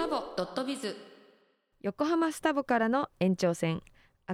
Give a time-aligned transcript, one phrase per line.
[0.00, 0.96] タボドットビズ。
[1.82, 3.82] 横浜スタボからの延長線。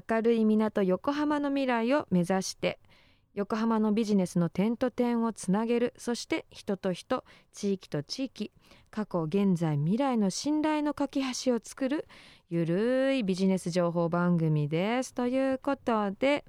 [0.08, 2.78] 明るい港横浜の未来を目指して
[3.34, 5.92] 横浜のビジネスの点と点をつなげる。
[5.98, 8.52] そして人と人地域と地域
[8.92, 12.06] 過去現在未来の信頼の架け橋を作る
[12.48, 15.14] ゆるいビジネス情報番組です。
[15.14, 16.44] ということで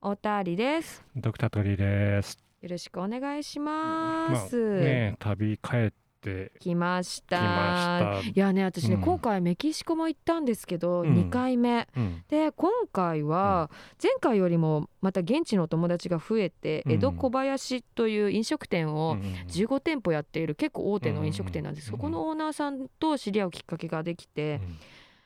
[0.00, 1.04] おたりです。
[1.16, 2.38] ドクタートリーです。
[2.62, 5.92] よろしくお願いします、ね旅帰っ
[6.22, 7.38] て来ました。
[7.38, 8.30] きました。
[8.30, 9.00] いやね私ね、うん。
[9.02, 11.14] 今回メキシコも行ったんですけど、うん。
[11.14, 11.88] 2回目。
[11.96, 12.24] うん。
[12.28, 13.70] で今回は
[14.02, 16.92] 前回よりもまた現地のお友達が増えて、うん。
[16.92, 24.60] 江戸小林という飲食店うをん15店舗やっている結構大手の飲食店なんです、うんそこのオーナーさんと知り合うきっかけができて、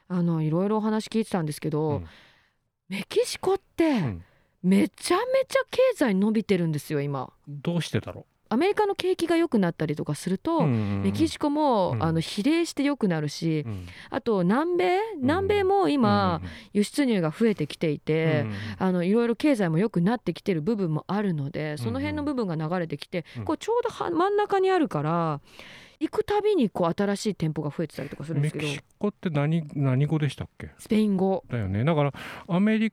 [0.09, 0.17] うん。
[0.19, 2.07] あのいろいろお話聞いてたんですけど、うん。
[2.89, 4.25] メキシコってうん。
[4.63, 7.33] めちゃめちゃ経済伸びてるんですよ今。
[7.47, 10.67] どうしてだろアメリカの景気が良くなったりとかすると、う。
[10.67, 12.03] メキシコも、うん。
[12.03, 13.87] あの比例して良くなるし、うん。
[14.11, 14.99] あと南米？
[15.17, 16.41] 南米も今、
[16.73, 23.45] 輸出入が増えてきていて、うんあのいろいろ経済も良くなってきてる部分もあるのでその辺の部分が流れてきて、うん。
[23.45, 25.41] こうちょうどは真ん中にあるから
[25.99, 28.65] 行くたびにこう新しい店舗が増えてたりとかするんですけど。
[28.67, 30.71] メキシコって何何語でしたっけ？
[30.79, 31.45] スペイン語。
[31.51, 31.85] だよね。
[31.85, 32.13] だから
[32.49, 32.93] アメリ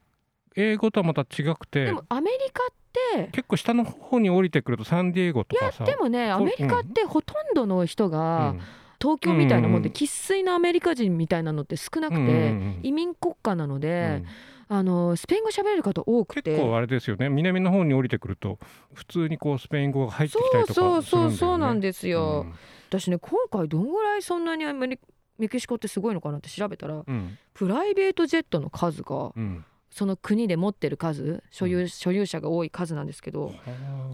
[0.56, 1.86] 英語とはまた違くて。
[1.86, 2.83] でもアメリカって
[3.32, 5.84] 結構下の方に降りてくるとサンディエゴといやかさ。
[5.86, 8.62] でもねアメリカってほとんどの人うがん
[9.02, 14.26] 東京みたいなもんでうん生粋のアメリカ人みたいなのって少なくてうん移民国家なのうでん
[14.70, 17.30] あのスペイン語喋れる方多くて結構あれですよね。
[17.30, 18.60] 南の方に降りてくると
[18.94, 21.08] 普通にこうスペイン語が入ってきたりとかするんだよね。
[21.08, 22.46] そうそうそうそうなんですよ。
[22.48, 22.54] うん
[22.90, 25.00] 私ね今回どんぐらいそんなにアメリ
[25.40, 29.66] メキシコってすごいのかなって調べたらうんプライベートジェットの数がうん。
[29.94, 33.54] その国で持ってる数所有,、所有者が多い数なんですけどは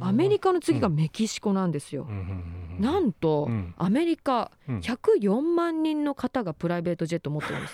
[0.02, 2.03] あアメリカの次がメキシコなんですよ。
[2.03, 2.83] うんうんうんうん。
[2.83, 3.73] なんと、うん。
[3.77, 4.80] アメリカうん。
[4.80, 7.73] 104万人の方がプライベートジェット持ってるんです。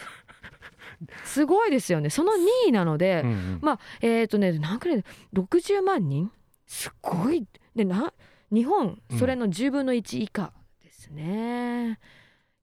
[1.26, 2.12] すごいですよね。
[2.12, 3.60] その2位なので、うんうん。
[3.62, 6.32] まあえっ、とね何くらい60万人？
[6.68, 7.48] すごい。
[7.76, 8.14] でな
[8.52, 9.20] 日本うん。
[9.20, 12.00] それの10分の1以下ですね。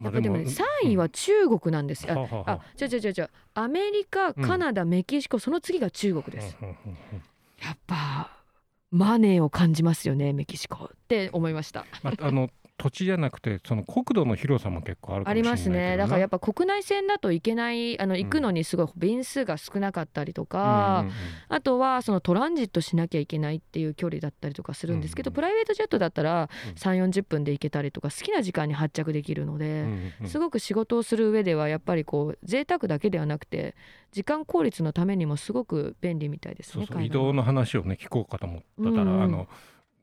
[0.02, 0.52] やっぱでもねまあ
[0.84, 2.14] 3位は中国なんですよ。
[2.14, 3.30] はあはああ、あ、違う違う違う違う。
[3.54, 6.56] アメリカ、カナダ、メキシコ、その次が中国です。
[6.60, 7.22] うんうんうんうん
[7.62, 8.42] やっぱ
[8.90, 11.86] マネーを感じますよね、メキシコって思いました。
[12.02, 12.50] まあ、あの
[12.82, 15.96] 土地じゃなくてその国土の広さも結構あるかありますね。
[15.96, 21.04] だからやっぱぱ国内線だと行けない、あの行くのにすごい便数が少なかったりとか。
[21.48, 29.86] あとはそのトランジットしなきゃいけないっていう距離だったりとかするんですけど、うんプライベートジェットだったらうん3 4 0分で行けたりとか好きな時間に発着できるので、
[30.26, 33.74] すごく仕事をする上ではやっぱりこう贅沢だけではなくて
[34.10, 36.86] 時間効率のためにもすごく便利みたいですね。
[37.00, 39.48] 移動の話をね聞こうかと思ったら、うんうんあの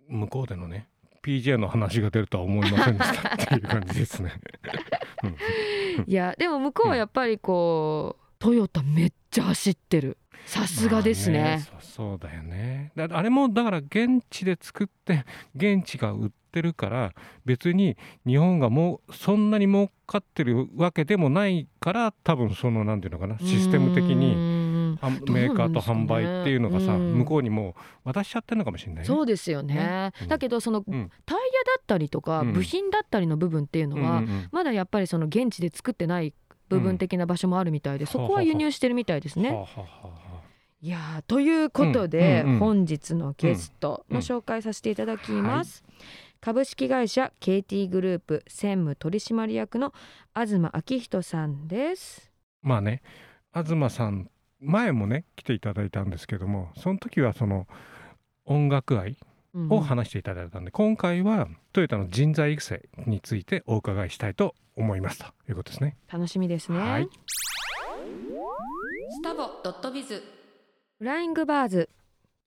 [0.08, 0.90] 向こうでのね
[1.24, 4.34] PJ の話が出るとは思いませんでしたっていう感じですね。
[5.24, 5.36] うん。
[6.08, 10.18] いやでも向こうはやっぱりこう、トヨタめっちゃ走ってる。
[10.46, 12.92] さすがですね,、まあそうそうだよね。
[12.96, 15.26] だあれもだから現地で作って
[15.56, 17.14] 現地が売ってるから
[17.46, 24.49] 別に日本がもうそんなに儲かってるわけでもないから多分そのなんていうのかなシステム的に
[25.02, 27.14] メーカーと販売っていうのがさ、うん。
[27.20, 29.06] 向こうにもう渡しちゃってるのかもしれないね。
[29.06, 29.76] そうですよね。
[29.76, 30.28] ねうん。
[30.28, 31.12] だけどそのうん。
[31.26, 31.44] タイヤ
[31.78, 32.54] だったりとかうん。
[32.54, 36.34] 部品だったりの部分っていうのは、まだやっぱりその現地で作ってない
[36.70, 39.50] 部分的な場所もあるみたいで、そこは輸入してるみたいですね。
[39.50, 40.30] はあはあは
[40.82, 45.84] いやーということで、本日のゲストの紹介させていただきます、
[46.40, 49.94] 株式会社 KT グループ専務取締役の
[50.34, 52.32] 東昭人さんです。
[52.62, 53.02] まあね
[53.54, 57.68] 東さん前もね来ていただいたんですけどもその時はその
[58.46, 59.18] 音楽愛
[59.54, 59.70] うん。
[59.70, 65.20] を話していただいたんで、今回はトヨタの人材育成についてお伺いしたいと思います。
[65.20, 65.98] ということですね。
[66.12, 67.10] 楽しみですね、はい。
[69.10, 70.24] スタボドットビズ。
[71.00, 71.90] フライングバーズ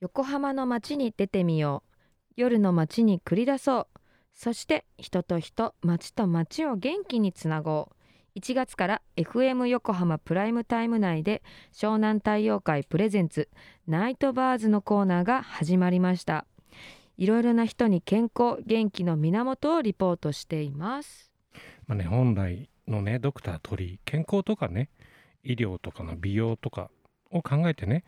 [0.01, 1.93] 横浜の街に出てみよう。
[2.37, 3.87] 夜の街に繰り出そう。
[4.33, 7.97] そして人と人街と街を元気につなごう
[8.35, 11.43] 1月から FM 横浜プライムタイム内で
[11.73, 13.51] 湘南太陽会プレゼンツ
[13.87, 16.47] ナイトバーズのコーナーが始まりました。
[17.19, 21.31] いろいろな人に健康元気の源をリポートしています。
[21.87, 24.89] まあね、本来のねドクター鳥健康とかね
[25.45, 26.91] 医療とかの美容とか
[27.31, 28.05] を考えてね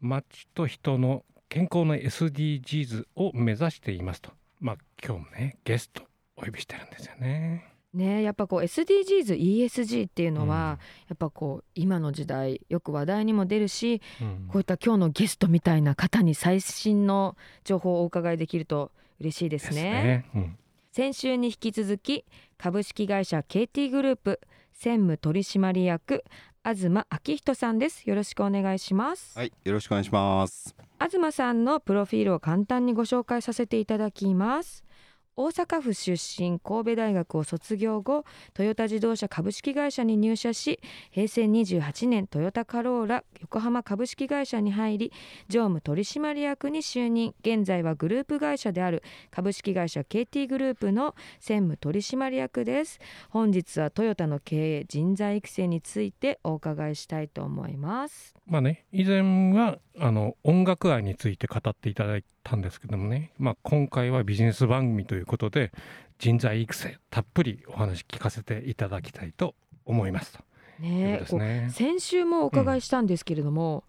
[0.00, 4.32] 街と人の健康の SDGs を目指していますと。
[4.60, 6.02] まあ今日もねゲスト
[6.36, 7.71] お呼びしてるんですよね。
[7.94, 10.78] ねえやっぱこう SDGs、ESG っていうのは、
[11.08, 14.48] やっぱこう今の時代よく話題にも出るしうん。
[14.48, 20.26] こういった今日のゲストみたいな方に最新の情報をお伺いできると嬉しいですね。
[20.34, 20.56] うん。
[20.92, 22.24] 先週に引き続き
[22.58, 24.40] 株式会社 KT グループ
[24.72, 26.24] 専務取締役
[26.64, 27.02] 東明
[27.36, 28.08] 人さんです。
[28.08, 30.76] よろしくお願いします、はい、よろしくお願いします。
[31.10, 34.84] 東さんのプロフィールを簡単にご紹介させていただきます
[35.34, 40.78] 大阪府出身神戸大学を卒業後トヨタ自動車株式会社に入社し
[41.10, 45.12] 平成28年トヨタカローラ横浜株式会社に入り
[45.48, 47.34] 常務取締役に就任。
[47.40, 53.00] 現在はグループ会社である株式会社 KT グループの専務取締役です。
[53.30, 58.34] 本日はトヨタの経営人材育成についてお伺いしたいと思います。
[58.46, 65.72] まあね以前はあの音楽愛について語っていただいたんですけどもね、まあ、今回はビジネス番組ということで
[66.18, 69.54] 人材育成たっぷりお話聞かせていただきたいと
[69.84, 70.38] 思いますと
[70.80, 71.70] ねね。
[71.72, 73.84] 先週もお伺いしたんですけれども、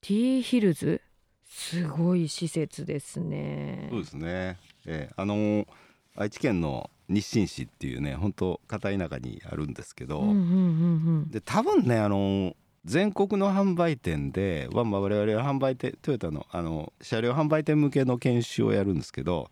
[0.00, 1.00] T ヒルズ
[1.44, 3.88] すごい施設ですね。
[3.90, 4.58] そうですね。
[4.86, 5.66] えーあのー
[6.16, 10.38] 愛知県の日清市っていうね、本当片田舎にあるんですけど、うんうんう
[11.26, 19.50] んで多分ねあのー全国の販売店で、まあ、まあ我々は販売店トヨタのあの車両販売店向けの研修をやるんですけど、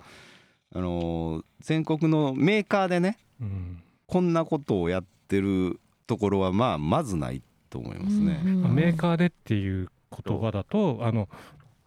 [0.75, 3.83] あのー全国のメーカーでねうん。
[4.07, 8.41] こんなことをやってるところはまあまずないと思いますね。
[8.45, 9.89] うんうんまあメーカーでっていう
[10.25, 11.29] 言葉だとあの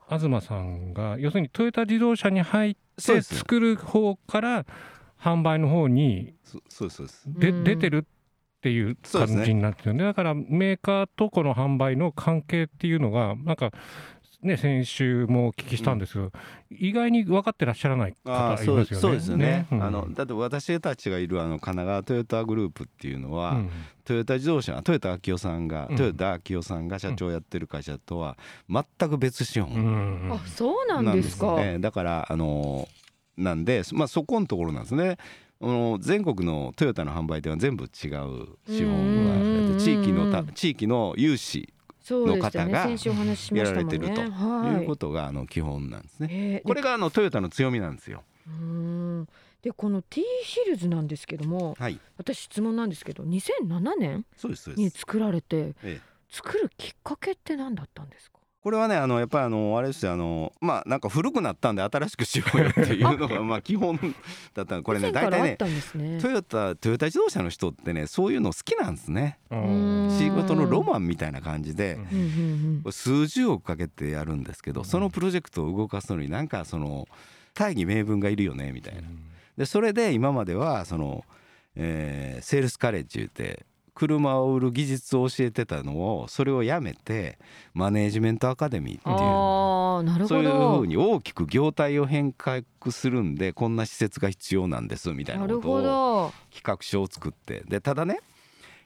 [0.09, 4.65] 東さんが要するにトヨタ自動車に入って作る方から
[5.19, 6.33] 販売の方に
[7.39, 8.06] 出てる
[8.57, 13.72] っていう感じになってるんでだからメーカーとこの販売の関係っていうのがなんか
[14.42, 16.31] ね先週もお聞きしたんですけど、
[16.69, 19.02] 意外に分かってらっしゃらないああそう方いますよね。
[19.02, 19.66] そうですよね。
[19.72, 19.84] うん。
[19.84, 23.69] あのだって私たちがいるあの神奈川トヨタグループっていうのは、うん。
[24.04, 25.96] トヨタ自動車トヨタ昭夫さんが、うん。
[25.96, 28.38] トヨタ昭夫さんが社長やってる会社とは
[28.69, 30.31] 全く別資う本ん。
[30.31, 31.56] あそうなんですか。
[31.56, 31.80] ね。
[31.80, 32.88] だからあの
[33.38, 35.18] なんで、まあ、そこのところなんですね。
[35.65, 38.09] あの全国のトヨタの販売店は全部違う資
[38.85, 41.73] 本うんが地域のた地域の有志。
[42.07, 42.88] の方が。
[43.51, 46.27] やられてるとはいいうことがあの基本なんですね。
[46.31, 48.23] えーこれがあのトヨタの強みなんですよ。
[49.63, 54.25] でこの T ヒルズなんですけどもはい、私質問なんですけど2007年。
[54.75, 58.34] に作られてええ作るきっかけって何だったんですか？
[58.65, 64.00] これはねあのやっぱりあのあれですよあのまあなんか古くなったんで新しくしようよっていうのがまあ基本
[64.56, 66.17] だったこれね大体ねたんですね。
[66.19, 69.38] トヨタトヨタ自動車の人ってねそういうの好きなんですね。
[69.51, 72.00] 仕事のロマンみたいな感じで
[72.89, 77.07] 数十億かけてやるんですけどそのプロジェクトを動かすのになんかその
[77.53, 79.01] 大義名分がいるよねみたいな。
[79.59, 81.23] でそれで今まではその、
[81.75, 83.63] えーセールスカレッジ言って
[83.95, 87.39] 車を売る技術を教えてたのをそれをやめて
[87.74, 90.27] マネージメントアカデミーっていう。
[90.27, 96.33] そういうふほどうに大きく業態を変革するんでこんな施設が必要なんですみたいなことをど。
[96.53, 97.63] 企画書を作って。
[97.68, 98.19] でただね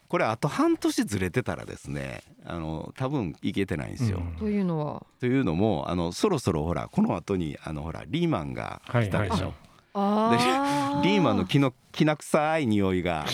[0.08, 4.20] これあと半年ずれてたらですねあの多分いけてないんですよ。
[4.20, 4.36] うん。
[4.38, 5.04] というのは？
[5.20, 9.34] というのもあのそろそろほらこの後にあのほらリーマンが来たでしょ。
[9.34, 9.54] はいはい
[9.92, 13.26] あーリーマンのきのきな臭い匂いが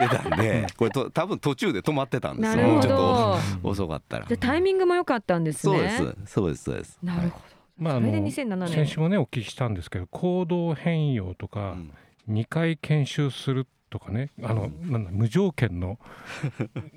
[0.00, 4.26] 出たんでこれと多分途中で止まってたんですなるほよもうちょっどと遅かったら。
[4.26, 5.76] でタイミングも良かったんですね。
[5.76, 5.90] そうで
[6.26, 6.64] すそうです。
[6.64, 6.98] そうです。
[7.02, 7.44] なるほど、
[7.78, 8.68] まあ、あそれでの2007年。
[8.68, 11.92] 先週もねお聞きしたんですけど行動変容とかうん。
[12.28, 15.98] 2回研修するとかねあの、なんだ無条件の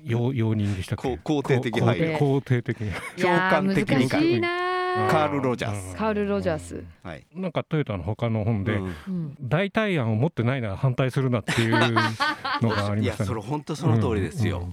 [0.04, 1.18] 容容認でしたっけ？
[1.24, 2.16] こう肯定的配慮。
[2.18, 4.73] 肯定的にいやー共感的に難しいなー
[5.10, 5.96] カールロジャース。
[5.96, 7.26] カール・ロジャース、はい。
[7.34, 8.80] なんかトヨタの他の本で、
[9.40, 11.78] 代替案を持ってないなら反対するなっていうの
[12.70, 13.24] がありいましたね。
[13.24, 14.68] やそれ本当その通りですよ。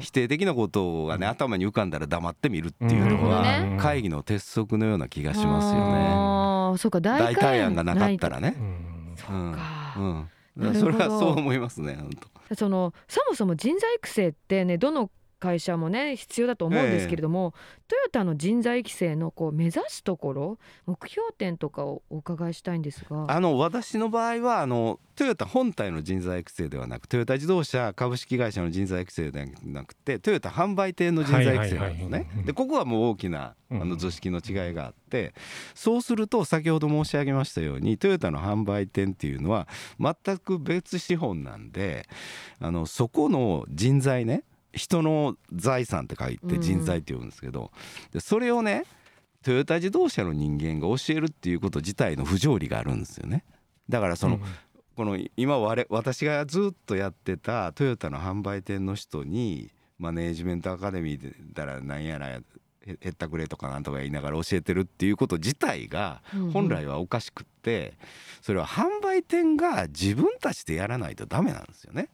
[0.00, 3.76] 否定的なことがね頭に浮かんだら黙ってみるっていうのはね。
[3.80, 6.08] 会議の鉄則のような気がしますよね。
[6.12, 7.00] あーそうか。
[7.00, 8.54] 代代替替案がなかったらね。
[9.30, 9.48] うん。
[9.48, 9.94] うんか。
[9.98, 10.30] うん。
[10.74, 12.10] それはそう思いますね本
[12.48, 12.54] 当。
[12.54, 17.54] そのそもそも人材育成ってねどの会社もね必要だと思うんですけれども、
[17.88, 23.26] トヨタの人材育成のこう目指すところ目標点とかをお伺いしたいんですが。
[23.28, 35.32] あの私の場合はあのトヨタ本体の人材育成ではなくトヨタ自動車株式会社の人材育成ではなくてトヨタ販売店の人材育成なのはいはいはいねうんでここはもう大きなあうんの図式の違いがあって
[35.74, 42.06] そうすると先ほど申し上げましたようにトヨタの販売店っていうのは全く別資本なんで
[42.60, 44.44] あのそこの人材ね
[44.76, 47.72] 人の財産って書いて人材って呼ぶんですけど
[48.12, 48.84] でそれをね
[49.42, 53.44] トヨタ自動車の人間が教えるっていうこと自体の不条理があるんですよね。
[53.88, 54.40] だからその、
[54.96, 62.40] この今我私がずっとやってたトヨタの販売店の人にマネージメントアカデミーでだらなんやらへ
[62.86, 67.94] へったくれとかなんとか言いながら教えてるっていうこと自体が本来はおかしくって
[68.42, 72.08] それは販売店が自分たちでやらないとダメなんですよね。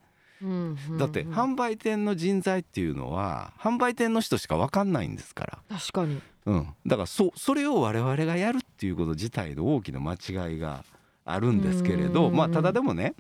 [0.99, 6.21] だって販売店の人材っていうのは販売店の人しか分かんないんですから、確かに。
[6.45, 10.85] うん、だからそそれを我々がやるっていうこと自体の大きな間違いが
[11.25, 13.15] あるんですけれどうんまあただでもね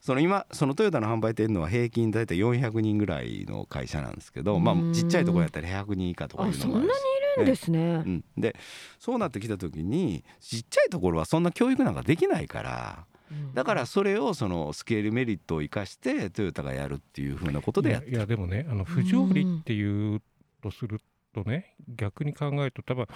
[0.00, 4.90] その今そのトヨタの販売店のは平均大体400人ぐらいの会社なんですけどまうん。
[4.90, 7.80] あちっちゃいところやったら100人以下とかいうのもあるそんなにいるんですね。
[7.80, 8.56] うん、で
[8.98, 13.04] そうなってきた時にちっちゃいところはそんな教育なんかできないから
[13.54, 20.22] だからそれをそのスケールメリットを生かしてトヨタがやるっていうふうなことでやっいやいやでもねあの不条理っていう
[20.62, 21.00] とする
[21.34, 23.06] とね逆に考えると多分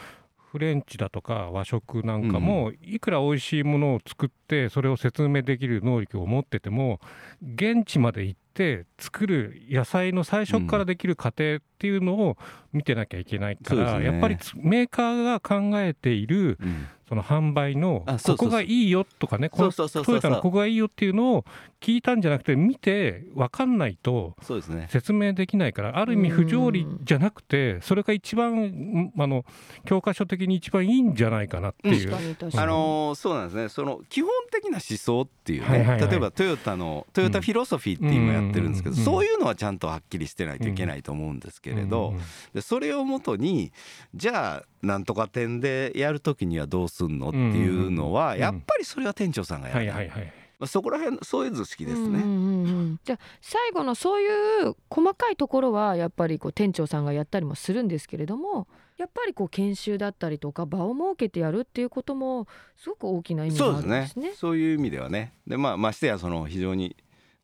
[0.51, 7.01] フレンチだとか和食なんかもいくら美味しいものを作ってそれを説明できる能力を持ってても
[7.43, 12.39] 現地まで行って作る野菜の最初からできる過程っていうのを
[12.73, 14.05] 見てなきゃいけないから、そうですね。
[14.07, 16.87] やっぱりつメーカーが考えているうん。
[17.09, 21.45] その販売のここがいいよとかねこのトヨタのここがいいよっていうのを
[21.81, 24.89] 聞いたんじゃなくて見て分かんないとそうですね。
[24.91, 29.45] 説明できないからある意味不条理じゃなくてそれが一番んあの
[29.85, 32.11] 教科書的に一番いいんじゃないかなっていう。
[32.11, 32.63] 確かに確かに。
[32.65, 33.69] あのーそうなんですね。
[33.69, 36.11] その基本的な思想っていうね、はいはいはい。
[36.11, 39.05] 例えばトヨタのトヨタフィロソフィーって今やってるんですけど、うん。
[39.05, 42.21] そういうのはちゃんとはっきりしてないといけないと思うんですけれど、うん
[42.55, 43.73] でそれをもとに
[44.15, 52.07] じゃあなんとか店でやる時にはどうすんのっていうのは、うんやっぱりそれは店長さんがやる、はいはいはいまあそこら辺そういう図式ですね。
[52.07, 53.01] うんうんうんうん。
[53.05, 54.27] じゃあ最後のそうい
[54.71, 63.97] う細かいところはやっぱりこう店長さんがやったりもするんですけれどもやっぱりこう研修だったりとか場を設けてやるっていうこともすごく大きな意味があそうですね。
[63.97, 64.33] るんですね。
[64.35, 65.35] そういう意味ではね。
[65.47, 66.97] でまあましてやその非常に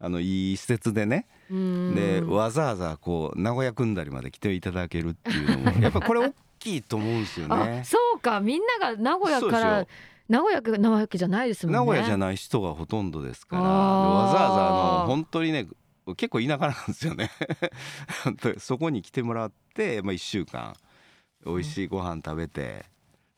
[0.05, 1.27] あのいい施設でね。
[1.49, 1.95] うん。
[1.95, 7.83] でわざわざこう名古屋組んだりまで来ていただけるっていうのも やっぱこれ大きいと思うんですよあね。
[7.85, 8.41] そうか。
[8.41, 9.87] みんなが名古屋から
[10.29, 11.79] 名古屋なわけじゃないですもんね。
[11.79, 15.69] 名古屋じゃない人がほとんどですからわざわざあの本当にね
[16.17, 17.31] 結構田舎なんですよね。
[18.59, 20.75] そこに来てもらって、まあ、1週間
[21.47, 22.87] 美味しいご飯食べて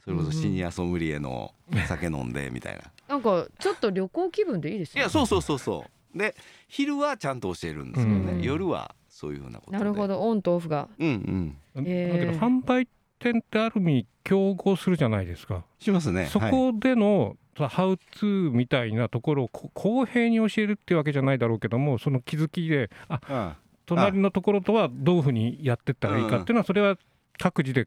[0.03, 1.53] それこそシニアソムリエの
[1.87, 2.83] 酒飲んでみたいな。
[3.07, 5.03] なんかちょっっと旅行気分でいいですね。
[5.03, 6.35] いやそうそうそうそうで
[6.69, 8.43] 昼はちゃんと教えるんですけどね、うん。
[8.43, 9.79] 夜はそういうふうなことで。
[9.79, 10.21] なるほど。
[10.21, 10.89] オンとオフが。
[10.99, 11.59] うんうん。
[11.75, 12.33] だえー。
[12.33, 16.23] けど販売店ってある意味競合するじゃないですか、しますね。
[16.23, 23.53] はいそこでのハウツーみたいなところをこ公平に教えるっていうわけじゃないだろうけどもその気づきであうん。
[23.87, 26.97] 隣のところとはどういうふうにやってったらいいかっていうのはそれは
[27.39, 27.87] 各自で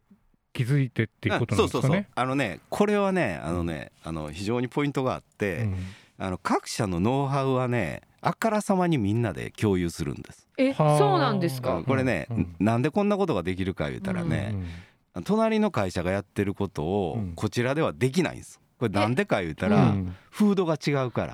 [0.54, 2.00] 気づいてっていうことなんですかそうそうそう。
[2.00, 2.08] ね。
[2.16, 5.76] あのねこれはねあのねあの非常にポイントがあって、うん。
[6.20, 10.48] あの各社のノウハウはねあからさまにみんなで共有するんです。
[10.58, 11.84] えはあそうなんですうかん。
[11.84, 14.56] これね、うんなんでこんなことができるか言ったらね、
[15.24, 18.60] 隣の会社がやってることをうんこちらではできないんです。
[18.80, 21.34] これなんでか言ったうら、んフードが違うから。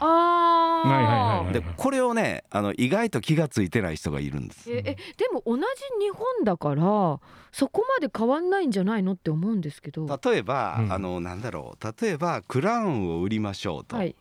[0.84, 0.92] ああ。
[0.94, 4.72] はいはいはいはいでこれをねあの意外と気がついてない人がいるんです。
[4.72, 5.64] ええでも同じ
[6.00, 7.20] 日本だから
[7.52, 10.08] そこまで変わんないんじゃないのって思うんですけど。
[10.24, 14.16] 例えば、うんあのなんだろう例えばクラウンを売りましょうと、はい。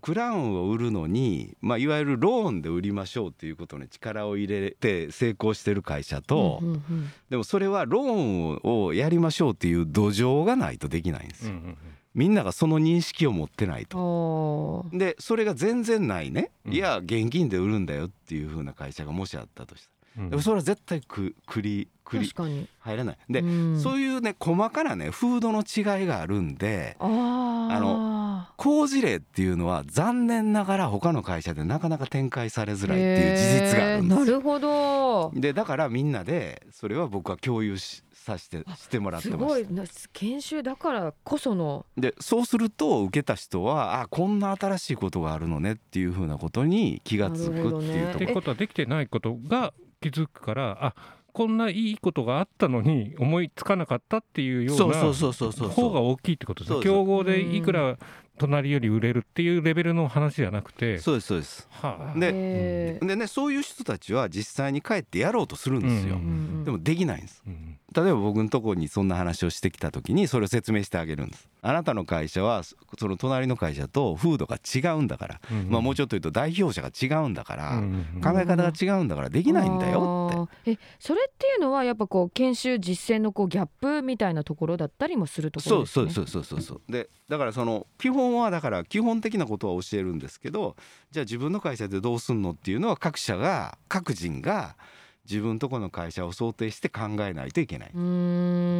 [0.00, 11.54] クラウンを売るのに、まあ、いわゆるローンで売りましょうっていうことに力を入れて成功してる会社と、うんうんうんでもそれはローンをやりましょうっていう土壌がないとできないんですよ。
[11.54, 11.78] うんうん
[12.16, 14.86] みんながその認識を持ってないと。
[14.90, 16.72] でそれが全然ないね、うん。
[16.72, 20.24] いや現金で売るんだよっていう風な会社がもしあったとしたうん。
[20.24, 22.66] ら、でもそれは絶対く栗栗確かに。
[22.78, 23.18] 入らない。
[23.28, 23.80] で、うん。
[23.80, 27.06] そういうね細かなねフードの違いがあるんであ
[27.80, 35.32] の好事例っていうのは残念ながら他の会社でなかなか展開されづらいっていう事実があるんですなるほど。
[35.34, 39.36] でだからみんなでそれは僕は共有しさせてしてもらってす。
[39.36, 39.66] ましごい。
[39.72, 41.86] な研修だからこその。
[41.94, 48.12] たでそうすると受けた人はあこんな新しいことがあるのねっていうふうなことに気がつくっていうとなるほどね。
[48.14, 50.94] ってころことはできてないことが気づくからあ
[51.32, 56.82] こんないいことがあったのに思いつかなかったっていうようなそうそうそうそうそう方が大きいってことですね。
[56.82, 57.98] 競合でいくら
[58.36, 61.68] 隣より売れるっていうレベルの話じゃなくてそうですそうです。
[61.70, 62.18] はあ。
[62.18, 67.42] ででねそういう人たちは実際に帰ってやろうとするんですよ、うんうんでもできないんです。
[67.46, 71.48] うん例えば僕のところにそんな話をしてきた時にそれを説明してあげるんです。
[71.62, 80.72] あなたの会社はそその隣の会社と風土が違うんだから、うんまあもうちょっと言うと代表者が違うんだから、うんうん考え方が違うんだからできないんだよって。
[80.72, 86.10] えそれっていうのはやっぱこう研修実践のこうギャップみたいなところだったりもするところですね。
[86.10, 86.92] そうそうそうそうそうそう。
[86.92, 90.76] でだからその基本はだから基本的なことは教えるんですけど
[91.10, 94.76] じゃあ自分の会社でどうすんのっていうのは各社が各人が
[95.28, 97.90] 自分とこの会社を想定して考えないといけない、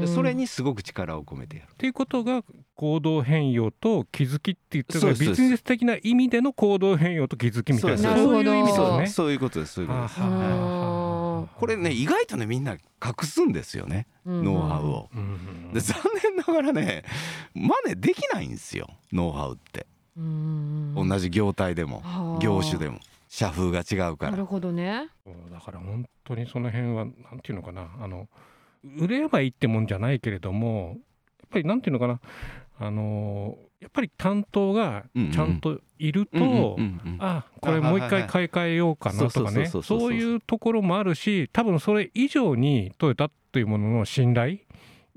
[0.09, 1.69] それにすごく力を込めてやる。
[1.73, 2.45] っていうことが
[2.76, 8.17] 行動変容と気づきって言ってビジネス的な意味での行動変容と気づきみたいな。
[8.17, 9.07] そういう意味ですね。
[9.09, 11.25] そういうことですそういうことです
[11.57, 15.09] これね意外とねみんな隠すんですよねうんノウハウを。
[15.73, 17.05] で残念ながらね
[17.55, 19.87] 真似できないんですよノウハウって。
[20.17, 22.43] うん同じ業態でもはあ。
[22.43, 22.99] 業種でも。
[23.29, 24.31] 社風が違うから。
[24.33, 25.09] なるほどね。
[25.53, 27.88] だから本当にその辺はなんていうのかな。
[28.00, 28.29] あの
[28.99, 30.97] 売れればいいってもんじゃないけれども
[31.41, 32.21] やっぱりなんていうのかな。
[32.79, 36.76] あのやっぱり担当がちゃんといると、
[37.21, 39.66] あこれもう一回買い替えようかなとかね。
[39.66, 44.66] そういうところもあるし多分それ以上にトヨタというものの信頼あ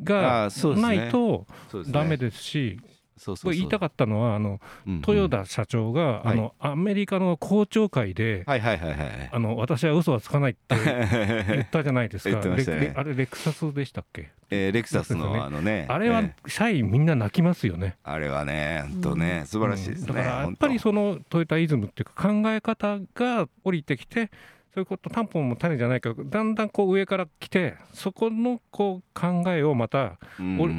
[0.03, 1.93] がないとそうですね。
[1.93, 2.79] ダメですし
[3.19, 3.53] そうそうそう。
[3.53, 5.01] 言いたかったのはあのうんうん。
[5.07, 6.27] 豊田社長が、はい。
[6.27, 10.75] あのアメリカの公聴会で、はいはいはいはいあの私は嘘はつかないって
[11.47, 12.39] 言ったじゃないですか。
[12.39, 12.93] ね。
[12.95, 14.29] あれレクサスでしたっけ？
[14.51, 16.49] えーレクサスのあのねあれはえー。
[16.49, 17.97] 社員みんな泣きますよね。
[18.03, 20.15] あれはね本当ね素晴らしいですねうん。
[20.15, 24.31] だからやっぱりそのトヨタイズムっていうか考え方が降りてきて
[24.73, 30.59] そういうこと担保も種じゃないけどだんだんこう上から来てそこのこう考えをまたうん。
[30.59, 30.73] 降り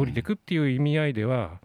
[0.00, 1.60] 降りてくっていう意味合いでは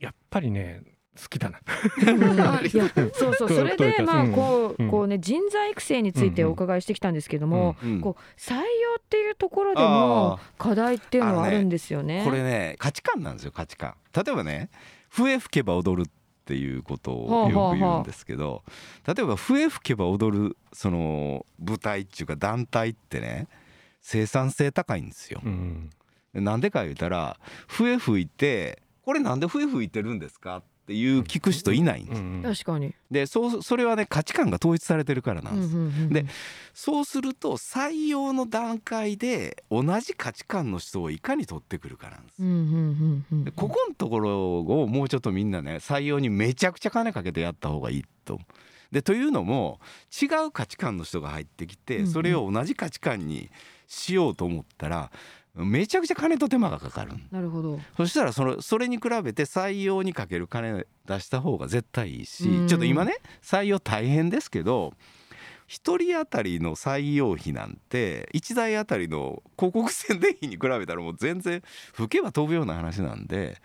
[0.00, 0.82] やっぱりね
[1.20, 1.60] 好きだな。
[3.12, 4.32] そうそうそれでまあうん。
[4.32, 4.90] こううん。
[4.90, 8.62] こうね人材育成についてお伺いしてきたんですけどもうんこう採用
[8.98, 12.22] っていうところでも課題っていうのはあるんですよね。
[12.24, 13.94] これね価値観なんですよ価値観。
[14.14, 14.70] 例えばね
[15.10, 16.10] 笛吹けば踊るっ
[16.44, 18.64] ていうことをよく言うんですけど
[19.06, 23.46] 例えば笛吹けば踊るその部隊っていうか団体ってね
[24.00, 25.40] 生産性高いんですよ。
[25.44, 25.90] うん。
[26.32, 32.20] なんでか言うたら笛吹いてこれなんで笛吹いてるんですかっていう聞く人いないんです。
[32.20, 32.94] うん確かに。
[33.10, 35.76] でそうそれはね価値観が統一されてるからなんです。
[35.76, 36.26] うんうんうんで
[36.74, 42.42] そうすると採用の段階で同じ価値観の人をいかに取ってくるかなんです。
[42.42, 48.40] うんうんうんうんでここのところをもうちょっとみんなね採用にめちゃくちゃ金かけてやった方がいいと。
[48.90, 49.78] でというのも
[50.20, 53.48] 違う価値観の人が入ってきてそれを同じ価値観に
[53.86, 55.12] しようと思ったら
[55.54, 57.12] めちゃくちゃ金と手間がかかる。
[57.30, 57.80] なるほど。
[57.96, 62.68] そしたらそのそれに比べて採用にかける金出した方が絶対いいしうん。
[62.68, 64.92] ちょっと今ね採用大変ですけど
[65.68, 73.60] 1人当たりの採用費なんて1台当たりの広告宣伝費に比べたらもう全然吹けば飛ぶような話なんで。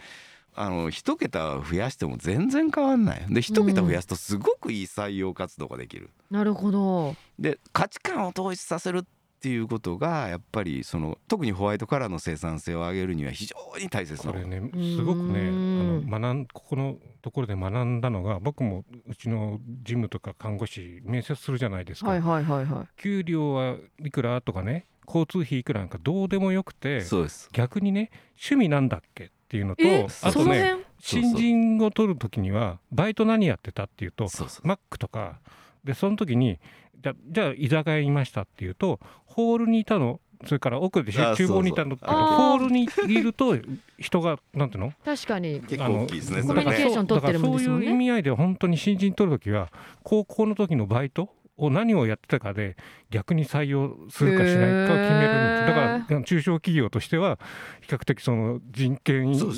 [0.58, 3.26] あの一桁増やしても全然変わんない。
[3.30, 7.16] で一桁増やすとすごくいい採用活動ができる、なるほど。
[7.38, 9.04] で価値観を統一させるっ
[9.46, 27.48] ていうことがやっぱりその特にホワイトカラーの生産性を上げるには非常に大切なこれねすごくねうんあの学んここのところで学んだのが僕もうちの事務とか看護師面接するじゃないですか、はいはいはいは給料はいくらとかね交通費いくらなんかどうでもよくてそうです。
[27.54, 29.84] 逆にね趣味なんだっけっていうのと
[30.24, 34.68] あとね新人を取る時にはバイト何やってたっていうとそうそう。
[34.68, 35.40] マックとか
[35.84, 36.60] でその時に
[37.02, 43.56] じゃじゃあ居酒屋にいましたっていうとホールにいたのそれから奥で厨房にいたのそうそうホールにいると
[43.98, 44.94] 人がなんていうの？
[45.04, 45.62] 確かに。
[45.62, 47.76] 結構大きいですねあのコミュニケーション取ってるもんですね。
[47.76, 49.72] そういう意味合いで本当に新人取る時は
[50.04, 52.76] 高校の時のバイトを何をやってたかで
[53.10, 55.62] 逆に採用するかしないかを決めるんです。
[55.62, 55.68] へー。
[55.68, 57.40] だから中小企業としては
[57.82, 59.56] 比較的その人件採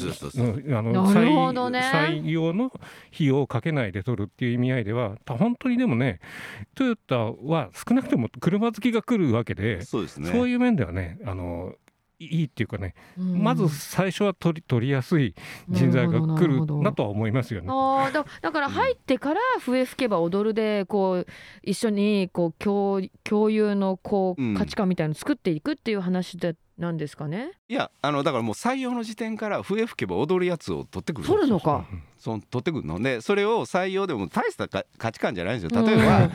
[1.82, 2.72] 採用の
[3.14, 6.20] 費用をかけないで取るっていう意味合いでは本当にでもね
[6.76, 10.32] トヨタは少なくとも車好きが来るわけでそうですね。
[10.32, 11.74] そういう面ではねあの
[12.20, 15.36] いいっていうかね、うんまず最初は取り取りやすい
[15.70, 17.68] 人材が来るなとは思いますよね。
[17.70, 21.28] あーだだから入ってから笛吹けば踊るでこう
[21.64, 27.52] 一緒にこう共共有のこう価値観みたいの作っていくっていう話でなんですかね。
[27.70, 31.86] いやあのだからもう採用の時点から笛吹けば踊るやつを取ってくる取るのか。
[32.20, 33.00] その取ってくるの。
[33.00, 35.86] でそれを採用でも大したか価値観じゃないんですよ。
[35.86, 36.30] 例えば、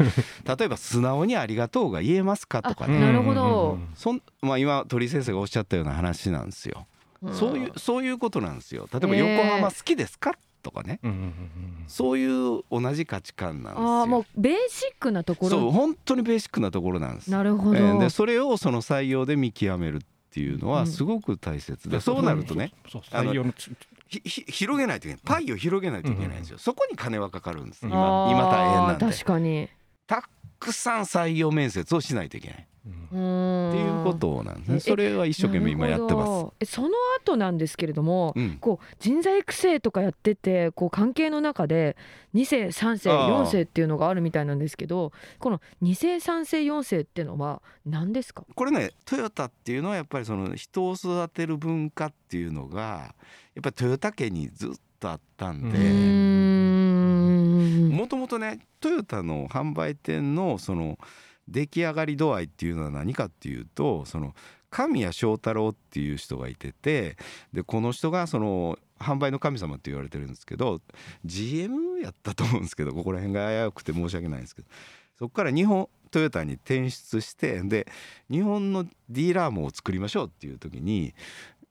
[0.57, 2.97] 例えば素直にありがとうが言えますかとかね。
[2.99, 3.79] あなるほど。
[3.95, 6.87] そんまあ今鳥居先生がおっしゃったような話なんですよ、
[7.23, 7.35] うん。
[7.35, 8.89] そういうそういうことなんですよ。
[8.93, 11.01] 例えば横浜好きですかとかね。
[11.03, 14.01] うんうんうんうんそういう同じ価値観なんですよ。
[14.01, 15.73] あーもうベーシックなとこそうろ。
[15.73, 17.31] 本当にベーシックなところなんです。
[17.31, 17.77] なるほど。
[17.77, 23.53] えーでそれをその採用で見極めるっていうのうんはすごく大切で、そうなるとね採用の
[24.21, 25.21] 広げないといけない。
[25.25, 29.07] パイを広げないといけないんですよ、そこに金はかかるんですうん今今大変なんで。
[29.07, 29.69] 確かに。
[30.07, 30.23] た
[30.59, 33.69] くさん採用面接をしないといけないうん。
[33.71, 34.77] っていうことなんですね。
[34.77, 36.73] えそれは一生懸命今やってます。
[36.73, 36.89] その
[37.21, 38.59] 後なんですけれども、うん。
[38.61, 41.97] こう人材育成とかやっててこう関係の中で
[42.35, 43.45] 2世3世ああ。
[43.45, 48.45] 4世っていうのがあるみたいなんですけどこの2世3世4世っていうのは何ですか？
[48.55, 53.15] これねトヨタっていうのはやっぱりその人を育てる文化っていうのが
[53.55, 57.89] やっぱりトヨタ家にずっとあったんでん。
[57.91, 60.99] もともとねトヨタの販売店のその
[61.49, 64.35] 出来上がり度合いっていうのは何かっていうとその
[64.71, 67.17] 神谷正太郎っていう人がいてて
[67.53, 70.81] でこの人がその販売の神様って言われてるんですけど
[71.25, 74.69] GM やったと思うんですけどここら辺が危うくて申し訳ないんですけど
[75.19, 77.87] そこから日本トヨタに転出してで
[78.31, 81.15] 日本のディーラー網を作りましょうっていう時に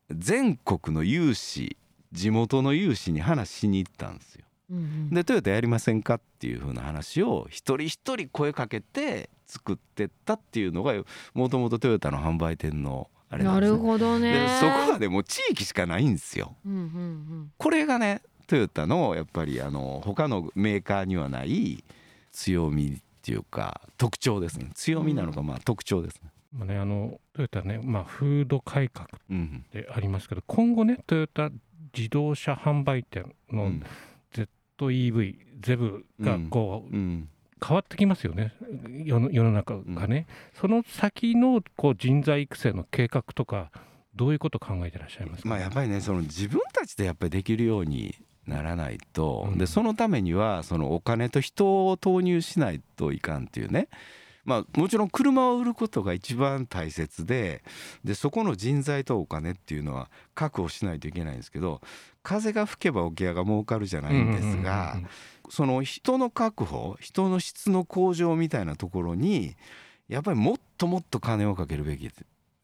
[0.09, 1.77] 全国の有志
[2.11, 4.45] 地元の有志に話しに行ったんですよ。
[4.71, 5.09] うんうん。
[5.09, 10.93] でトヨタやりませんかっていう風な話を一人一人声かけて作ってったっていうのが
[11.33, 14.33] もともとトヨタの販売店のあれなです、ね、なんるほどね。
[14.33, 16.55] でそこはでも地域しかないんですよ。
[16.65, 21.83] うんうんこれがねトヨタのやっぱりあの他のメーカーにはない
[22.31, 24.71] 強みっていうか特徴ですね。
[24.73, 26.31] 強みなのかまあ特徴ですね。
[26.53, 31.49] まあねあのトヨタねまあフード改革うんでありますけど今後ねトヨタ
[31.95, 33.71] 自動車販売店の
[34.87, 37.29] うん、ZEV ゼブがこううん。
[37.63, 38.53] 変わってきますよね。
[39.05, 40.25] 世の世の中がね、
[40.59, 43.69] その先のこう人材育成の計画とか
[44.15, 48.15] どういうこと考えてらっしゃいますか、まあやっぱりねその自分たちでやっぱりできるように
[48.47, 49.57] ならないと、うん。
[49.59, 53.89] でそのためにはそのお金と人を投入しないといかんっていうね。
[54.43, 57.63] まあもちろん車を売ることが一番大切で
[58.03, 61.79] でそこの人材とお金っていうのは確保しないといけないんですけど
[62.23, 64.97] 風が吹けば桶屋が儲かるじゃないんですが、
[65.49, 69.55] その人の確保人の質の向上みたいなところに
[70.07, 72.09] やっぱりもっともっと金をかけるべき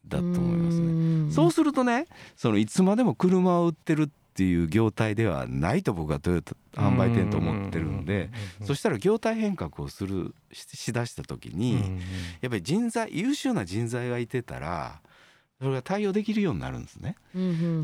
[0.06, 1.24] だと思いますね。
[1.26, 8.30] ねそうするとねそのいつまでも車を売ってるっていう業態ではないと僕はトヨタ販売店と思ってるんで
[8.64, 11.98] そしたら業態変革をするししだした時に、
[12.40, 15.00] やっぱり人材優秀な人材がいてたら
[15.58, 17.16] それが対応できるようになるんですね。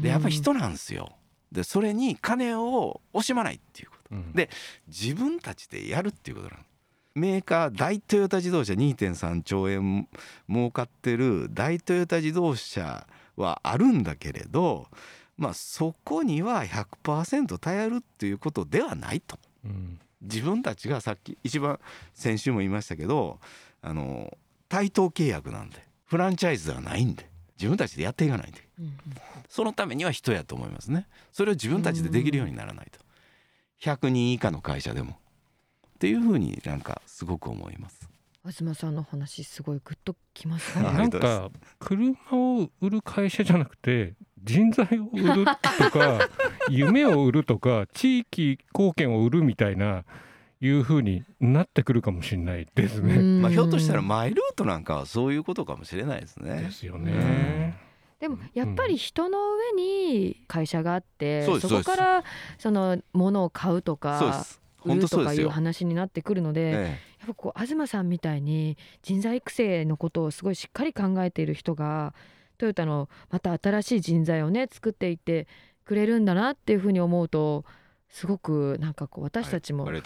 [0.00, 1.10] でやっぱり人なんですよ。
[1.54, 4.14] でそれに金を惜しまないっていうこと。
[4.16, 4.32] うん。
[4.32, 4.50] で
[4.88, 6.62] 自分たちでやるっていうことなの。
[7.14, 10.08] メーカー大トヨタ自動車2.3兆円
[10.48, 14.88] 儲かってる大トヨタ自動車はあるんだけれど
[15.36, 19.38] まあそこには100%頼るっていうことではないと。
[19.64, 20.00] うん。
[20.22, 21.78] 自分たちがさっき一番
[22.14, 23.38] 先週も言いましたけど
[23.80, 24.36] あの
[24.68, 28.60] 対等契約なんでフランチャイズではないんで自分たちでやっていかないと。
[29.48, 31.06] そのためには人やと思いますね。
[31.32, 33.00] それを自分たちでできるようにならないと。
[33.80, 35.18] 100人以下の会社でも。
[35.94, 38.08] っていうふうになんかすごく思います。
[38.50, 44.12] 東さんの話すごいグッときますあねなんか車を売る会社じゃなくて
[44.42, 46.28] 人材を売るとか
[46.68, 50.04] 夢を売るとか地域貢献を売るみたいな
[50.66, 53.18] いう風になってくるかもしれないですね。
[53.40, 56.62] まあひょっとしたらマイルートなんかはそういうことかもしれないですね。
[56.62, 57.78] ですよね。
[58.18, 62.24] でもやっぱり人の上に会社があって、そうですそこから
[62.56, 64.60] その物を買うとそうでかす。
[64.84, 66.98] 売るとかいう本当そうですよ、話になってくるので、え。
[67.20, 72.14] やっぱこう東さんみたいに人材育成のことをすごいしっかり考えている人が
[72.58, 75.46] トヨタのまた新しい人材をね作っていって
[75.84, 77.64] くれるんだなっていうふうに思うと
[78.14, 80.00] すごくなんかこう私たちも大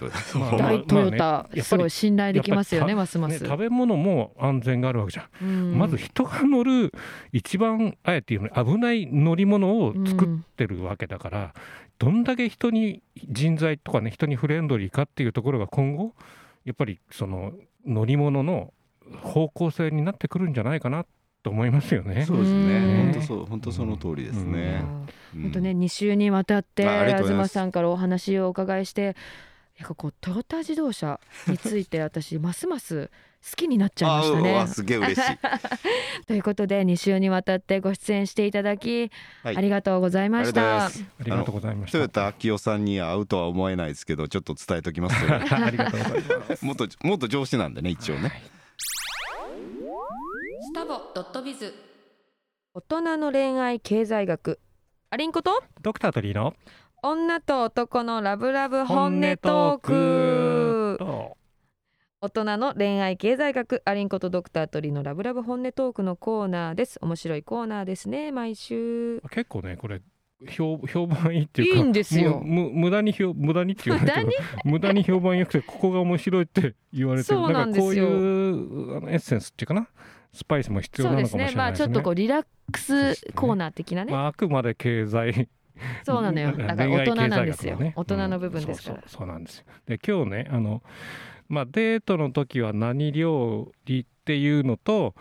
[0.87, 3.39] トヨタすごい信頼できますよねますます。
[3.41, 5.47] 食べ物も安全があるわけじゃん。
[5.47, 6.91] うんまず人が乗る
[7.33, 11.55] 一番あえて言うのに危ない乗り物を作っうんてるわけだから、
[11.99, 16.15] どんだけ人に人材とかね人にフレンドリーかっていうところが今後
[16.65, 17.53] やっぱりその
[17.87, 18.73] 乗り物の
[19.23, 21.05] 方向性になってくるんじゃないかな
[21.49, 22.27] と思いますよね。
[22.27, 23.13] そうですうんね。
[23.13, 24.85] 本当そう本当その通りですね、
[25.35, 25.43] うん。
[25.45, 29.17] 本当ね2週にわたって東さんからお話をお伺いして
[29.79, 33.11] やっぱこうトヨタ自動車について 私ますます
[33.51, 34.67] 好きになっちゃいましたあうねわ。
[34.67, 35.39] すげえ嬉しい。
[36.27, 39.11] ということで2週にわたってご出演していただき、
[39.45, 39.57] はい。
[39.57, 40.87] ありがとうございました。
[40.87, 40.91] あ
[41.25, 41.87] りがとうございま。
[41.87, 41.99] した。
[41.99, 45.33] トヨタ秋夫さんに会うとは思えないですけどちょっと伝えときますと
[45.65, 46.65] ありがとうございます。
[46.65, 48.33] もっともっと上司なんでね一応ね。
[48.43, 48.58] ス
[50.79, 51.75] タボドットビズ。
[52.73, 54.61] 大人の恋愛経済学。
[55.11, 55.61] アリンコと？
[55.83, 56.55] ドクタートリーの？
[57.03, 60.97] 女と男のラブラブ本音トーク。
[61.01, 61.37] と
[62.21, 63.83] 大人の恋愛経済学。
[63.87, 67.01] アリンコとドクタートリのラブラブ本音トークのコーナーです。
[67.03, 69.21] 面白いコーナーですね毎週。
[69.33, 70.01] 結構ねこれ
[70.49, 72.41] 評評判いいっていうかいいんですよ。
[72.45, 74.35] むむ無駄に評無駄にって言われて無駄に？
[74.71, 77.37] 無駄に評判良くてここが面白いって言われてる。
[77.37, 78.07] そうなんですよ。
[78.07, 79.89] かこういうあのエッセンスっていうかな
[80.33, 81.95] スパイスも必要なのかもしねまあちょっれないですね。
[81.95, 84.13] とこうリラックスコーナー的なね。
[84.13, 85.49] まあ、あくまで経済
[86.05, 86.53] そうなのよ。
[86.57, 89.65] だから大人なんですよ、ね大人の部分ですから、うんそうなんですよ。
[89.87, 90.83] で今日ねあの
[91.49, 95.15] まあデートの時は何料理っていうのと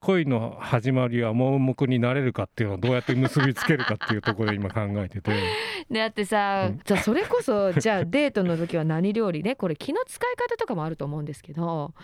[0.00, 5.32] 恋の始まりは盲目になれるかっていうのをどうやって結びつけるかっていうところで今考えてて。
[5.90, 6.80] でだってさ、うん。
[6.84, 9.56] じゃあそれこそじゃあデートの時は何料理ね？
[9.56, 11.94] これ気の使い方とかもあると思うんですけど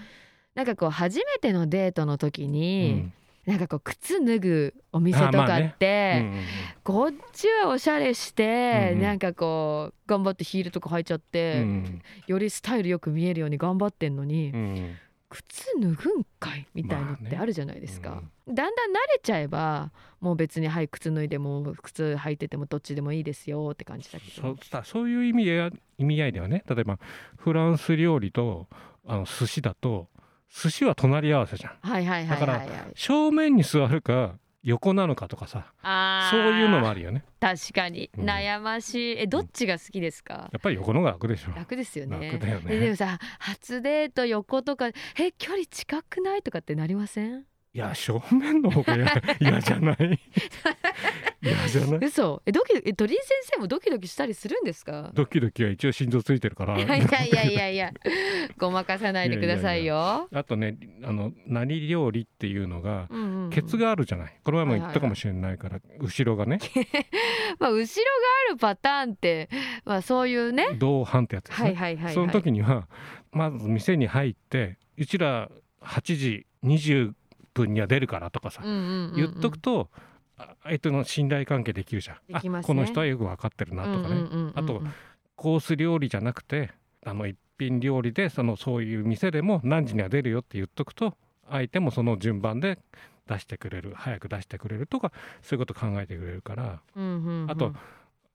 [0.55, 3.13] なんかこう初めてのデートの時うに、ん。
[3.47, 5.73] なんかこう靴脱ぐお店とかあまあね。
[5.75, 6.45] って、うんうんうん。
[6.85, 9.03] こっちはおしゃれして、うんうん。
[9.03, 14.97] なんかこう頑張ってヒールとか履いちゃって、うんよりスタイルよく見えるように頑張ってんのに、うん
[15.31, 24.43] 靴脱ぐんかいみたいのっまあねてあるじゃないですか、うんだんだん慣れちゃえばもう別にはい靴脱いでも靴履いててもどっちでもいいですよって感じだけど。
[24.43, 26.65] そうさそういう意味や意味合いではね。
[26.69, 26.99] 例えば
[27.37, 28.67] フランス料理と
[29.07, 30.09] あの寿司だと
[30.53, 31.73] 寿司は隣り合わせじゃん。
[31.81, 32.59] はいはいはいはい。
[32.59, 35.73] はい正面に座るか横なのかとかさ。
[35.83, 36.37] あー。
[36.37, 37.25] そういうのもあるよね。
[37.41, 38.11] 確かに。
[38.19, 38.25] うん。
[38.29, 39.19] 悩ましい。
[39.19, 41.53] えどっちが好きですか、やっぱり横の方が楽でしょ。
[41.57, 42.33] 楽ですよね。
[42.33, 42.65] 楽だよね。
[42.75, 44.93] えでもさ初デート横とかえ
[45.39, 47.45] 距離近くないとかってなりません？
[47.73, 49.07] いや正面の方が嫌
[49.41, 50.19] 嫌じゃない？
[51.41, 52.05] 嫌じゃない？
[52.05, 52.43] 嘘。
[52.45, 55.13] えドキえ鳥居先生もドキドキしたりするんですか？
[55.15, 56.77] ドキドキは一応心臓ついてるから。
[56.77, 57.69] いやいやいやいや。
[57.71, 57.93] いや
[58.59, 60.29] ごまかさないでくださいよ。
[60.33, 63.51] あとねあの何料理っていうのがうんうんうん。
[63.51, 64.35] ケツがあるじゃない？
[64.43, 66.59] この前も言ったかもしれないから、後ろがね。
[67.61, 67.81] まあ後ろが
[68.49, 69.49] あるパターンって
[69.85, 70.71] まあそういうね。
[70.77, 72.15] 同伴ってやつですね、はいはいはいはい。
[72.15, 72.89] その時には
[73.31, 75.49] まず店に入ってうちら
[75.83, 77.13] 8時20
[77.61, 79.17] 分には出るからとかさ、うんうんうんうん。
[79.17, 79.91] 言っとくと
[80.37, 82.41] あ相手の信頼関係できるじゃん、ね。
[82.43, 84.53] あこの人はよく分かってるなとかね、うんうんうんうんうん。
[84.55, 84.83] あと
[85.37, 86.71] コース料理じゃなくて
[87.05, 91.15] あの一品料理でそのそういう店でも何時には出るよって言っとくと
[91.49, 92.79] 相手もその順番で
[93.27, 96.81] 出してくれる早く出してくれるとかそういうこと考えてくれるから。
[96.97, 97.51] うんうんうん。
[97.51, 97.73] あと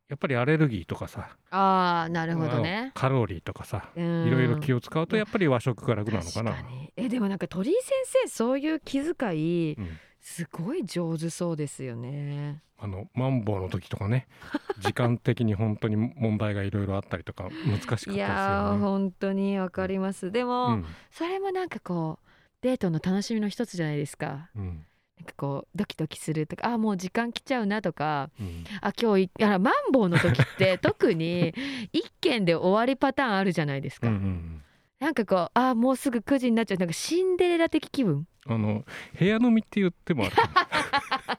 [0.08, 1.36] やっぱりアレルギーとかさ。
[1.50, 2.92] ああなるほどね。
[2.94, 3.90] カロリーとかさ。
[3.96, 6.52] いいろいろ気を使うとやっぱり和食が楽なのかな。
[6.52, 6.94] 確かに。
[6.96, 7.92] えでもなんか鳥居先
[8.24, 9.98] 生そういう気遣いうん。
[10.28, 12.64] すごい上手そうですよね。
[12.80, 14.28] あのマンボウの時とかね。
[14.80, 18.18] 時間的に本当に問題がいろいろあったりとか難しかったですよね。
[18.18, 20.32] いやー本当にわかります。
[20.32, 20.86] でも、うん。
[21.12, 22.28] それもなんかこう
[22.62, 24.50] デートの楽しみの一つじゃないですか。
[24.56, 24.86] うん
[25.18, 28.64] なんかこうドキドキするとかあもう時間来ちゃうなとかうん。
[28.82, 31.54] あ今日いあらマンボウの時って 特に
[31.94, 34.62] 一件で終わりパターンあるじゃないですか、うんうん
[34.98, 36.78] なんかこうあもうすぐ9時になっちゃう。
[36.78, 38.26] なんかシンデレラ的気分。
[38.48, 38.86] あの
[39.20, 40.36] 部屋飲みって言ってもある。
[40.36, 40.50] か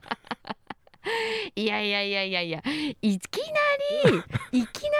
[1.56, 2.62] いやいやいやいやいや
[3.00, 4.98] いきなりいきなり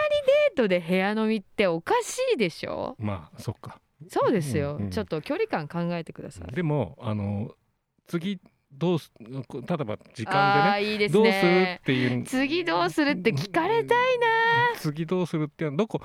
[0.49, 2.95] デートで部屋飲みっておかしいでしょ？
[2.99, 3.79] らまあそっか。
[4.09, 4.89] そうですよ、うんうん。
[4.89, 6.51] ちょっと距離感考えてください。
[6.53, 7.51] でもあの
[8.07, 8.39] 次
[8.77, 9.11] どうす
[9.47, 11.23] こ例えば時あ間ですでね。
[11.23, 12.23] どうするねっていう。
[12.23, 14.79] 次どうするって聞かれたいな。
[14.79, 16.01] 次どうするっていうのはどこ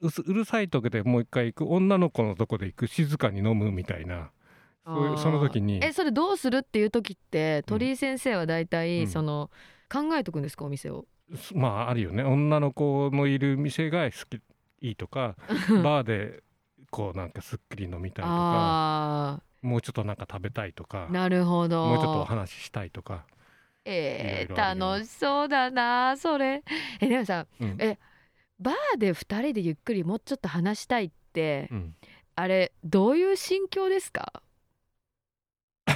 [0.00, 4.30] うるさい時でもう一回行く女の子のとこで行く静かに飲むみたいな。
[4.86, 5.80] そういうその時に。
[5.82, 9.08] えそれどうするっていう時って鳥居先生はだいたいうん。
[9.08, 9.50] その、
[9.90, 11.06] 考えとくんですかお店を？
[11.54, 12.22] まああるよね。
[12.22, 14.42] 女の子のいる店が好き
[14.86, 15.36] いいとか
[15.82, 16.42] バーで
[16.90, 18.28] こうなんかすっきり飲みたいとか。
[18.28, 21.86] あもうちょっとなんか食べたいとかーなるほど。
[21.86, 23.24] もうちょっとお話ししたいとか、
[23.84, 26.62] えー、楽しそうだなそれ。
[27.00, 27.76] えでもさうん。
[27.80, 27.98] え
[28.60, 31.94] バーで2人でゆっくりもうちょっと話したいってうん。
[32.36, 34.32] あれどういう心境ですか？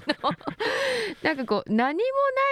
[1.22, 2.02] なんかこう何も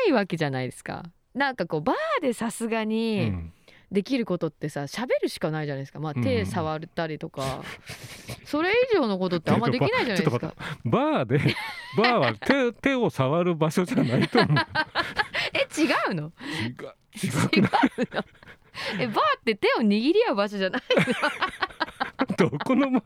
[0.07, 1.05] ないわけじゃないですか。
[1.35, 3.53] なんかこうバーでさすがうにん
[3.93, 6.01] できることってさ喋るしかないじゃないですか。
[6.01, 7.63] まあうん手触ったりとか、
[8.45, 10.55] それ以上のことってあんまできないじゃないですか。
[10.85, 11.39] バーで
[11.97, 14.57] バーは手手を触る場所じゃないと思う。
[15.55, 16.33] え違うの？
[16.63, 16.73] 違う。
[17.23, 18.25] 違違うの？
[19.01, 20.85] えバーって手を握り合う場所じゃないう
[22.37, 23.01] どこの前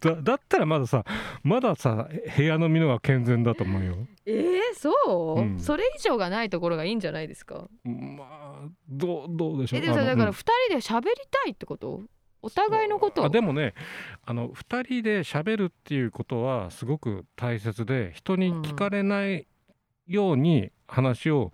[0.00, 1.04] だ だったらまださ
[1.42, 3.96] まださ部屋飲みのが健全だと思うよ。
[4.24, 5.60] えー、そう、うん。
[5.60, 7.68] それ以上がないところがいいんじゃないですか？
[7.84, 8.24] ま
[8.64, 9.78] あどうどうでしょう？
[9.80, 10.30] えでもさだからあのうん。
[10.30, 12.02] 2人で喋りたいってこと？
[12.42, 13.24] お互いのこと？
[13.24, 13.74] あでもね
[14.24, 19.46] あの2人で喋るっていうことはすごく大切で人に聞かれない
[20.06, 21.50] ように話を、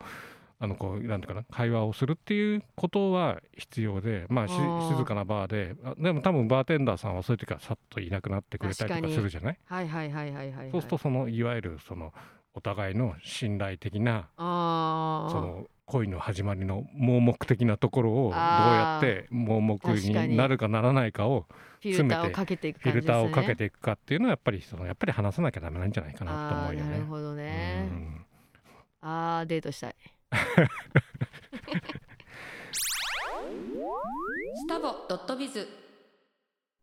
[0.64, 9.58] あのこうなんていうかな会話をするっていうことは必要でまあ静かなバーであでも多分バーテンダーさんはそういう時はさっといなくなってくれたりとかするじゃない？
[9.64, 12.14] はいはいはいはいはい、はい、そうするとそのいわゆるその
[12.54, 21.46] お互いの信頼的なその恋の始まりの盲目的なところをどうやって盲目になるかならないかを
[21.80, 26.90] フィルターをかけていくフィルターをかけていくかっていうのはやっぱりそのやっぱり話さなきゃダメなんじゃないかなと思うよね。
[26.92, 27.88] なるほどね。
[27.90, 28.26] うん。
[29.00, 29.96] あーデートしたい
[30.32, 30.36] ス
[34.66, 35.68] タボドットビズ。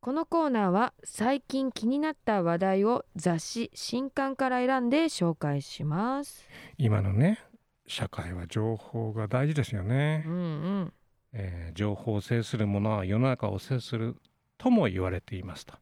[0.01, 6.47] このコーナーは最近気になった話題を雑誌新刊から選んで紹介します。
[6.77, 7.39] 今のね
[7.87, 10.23] 社会は情報が大事ですよね。
[10.27, 10.37] う、んう
[10.81, 10.93] ん。
[11.33, 14.15] えー情報を制するものは世の中を制する
[14.59, 15.73] とも言われていますと。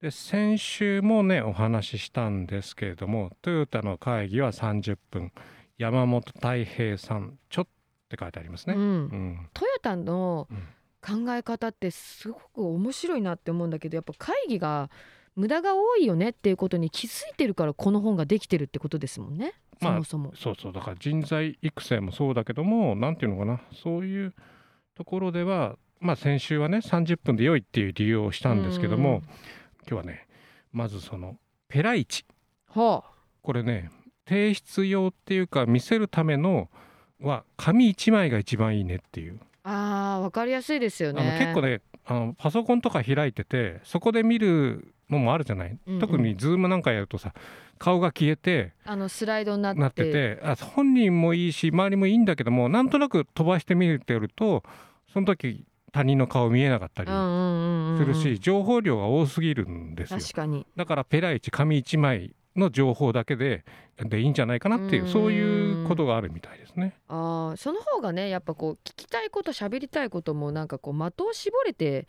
[0.00, 5.32] で先週もねお話ししたんですけれどもトヨタの会議は30分
[5.78, 7.66] 山本太平さんちょっ
[8.08, 8.82] て書いてありますね、うん。
[8.82, 9.48] うん。
[9.54, 10.58] トヨタのうん
[11.00, 14.90] 考え方ってすごく面白いなって思うんだけどやっぱ会議が
[15.36, 19.54] 無駄が多いよねっていうことに気づいてるからこの本ができてるってことですもんね。
[19.80, 20.72] そまあもそも、そうそう。
[20.72, 23.60] だから人材育成もそうだけどもなんていうのかな。
[23.72, 24.34] そういう
[24.96, 29.16] ところではまあ先週はね30分で良いっていう理由をしたんですけども、うん。
[29.18, 29.28] 今
[29.88, 30.26] 日はね
[30.72, 31.36] まずその
[31.68, 32.24] ペライチ。
[32.70, 33.10] はあ。
[33.42, 33.90] これね
[34.28, 36.68] 提出用っていうか見せるための
[37.20, 46.00] は紙1枚が一番いいねっていう、あーわかりやすいですよあねの結構ねあのパソコンとか開いててそこで見るのもあるじゃない、うんうん。
[46.00, 47.32] 特にズームなんかやるとさ
[47.78, 50.04] 顔が消えてあのスライドになって。
[50.04, 54.62] ててあ本人もいいし周りもいいんだけどもなんとなく飛ばして見てると
[55.12, 57.08] その時他人の顔見えなかったり
[57.98, 60.20] するし、情報量が多すぎるんですよ。
[60.20, 60.66] 確かに。
[60.76, 63.64] だからペライチ紙1枚の情報だけで
[63.96, 65.08] でいいんじゃないかなっていううん。
[65.12, 66.94] そういうことがあるみたいですね。
[67.08, 72.06] あーその方がねやっぱこう聞きたいこと喋りたいこともなんかこう的を絞れて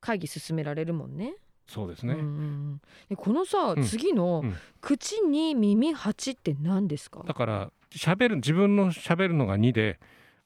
[0.00, 1.34] 会議進められるもんね。
[1.66, 2.80] そうですね、うん
[3.14, 3.82] このさ、うん。
[3.84, 4.56] 次の、うん。
[4.80, 7.22] 口に耳八って何ですか？
[7.26, 10.00] だから喋る自分の喋るのが2で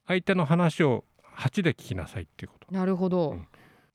[0.05, 1.05] 相手の話を
[1.37, 2.73] 8で聞きなさいっていうこと。
[2.73, 3.37] なるほど、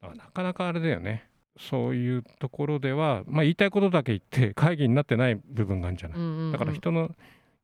[0.03, 6.53] なかなかあれだよねそういうところでは、まあ、言いたいことだけ言って 会議になってない部分があるんじゃない、うんうんうん。
[6.53, 7.11] だから人の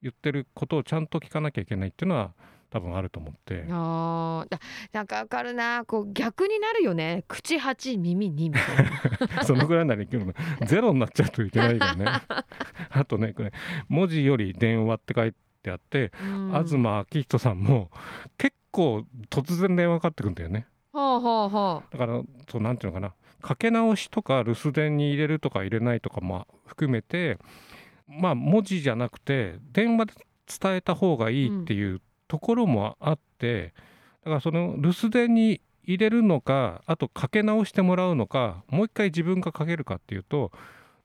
[0.02, 2.32] 言ってることをちゃんと聞かなきゃいけないっていうのは
[2.70, 3.64] 多分あると思って。
[3.70, 4.46] あ
[4.92, 5.84] なんかわかるな。
[5.84, 7.24] こう逆になるよね。
[7.28, 9.44] 口八耳二みたいな。
[9.46, 10.34] そのぐらいならいけるの。
[10.66, 12.06] ゼロになっちゃうといけないからね。
[12.90, 13.52] あとねこれ
[13.88, 16.48] 文字より電話って書いてあって、うん。
[16.48, 17.92] 東昭人さんも
[18.36, 20.66] 結構突然電話かかってくるんだよね。
[20.92, 21.96] はあはあはあ。
[21.96, 27.36] だからそうなんていうのかなかけ直しとか留守電に入れるとか入れないとかも含めて
[28.08, 30.14] まあ文字じゃなくて電話で
[30.46, 33.74] 伝えた方がいいっていうところもあって、
[34.24, 40.50] だからその留守電に入れるのかあとかけ直してもらうのかもう一回自分がかけるかっていうと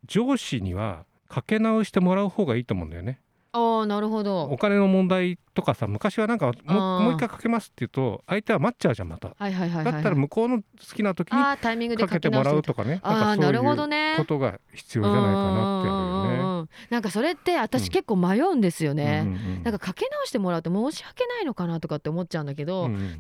[0.06, 3.20] 上司にはかけ直してもらう方がいいと思うんだよね。
[3.52, 9.30] ああなるほおど金の問題とかさ昔はなんかももう一回かけますって言うと相手は待っちゃうじゃんまた。
[9.38, 9.94] はいはいはいはい。
[9.94, 10.64] だったら向こうの好
[10.96, 13.00] きな時にタイミングでかけてもらうとかね。
[13.02, 14.16] ああなるほどね。
[14.18, 16.70] ことが必要じゃないかなってあるよね。
[16.90, 23.20] なんかそれって私結構迷うんですよね、うんうんうんなんかかけ直してもらうと申し訳ないのかなとかって思っちゃうんだけど、うんうん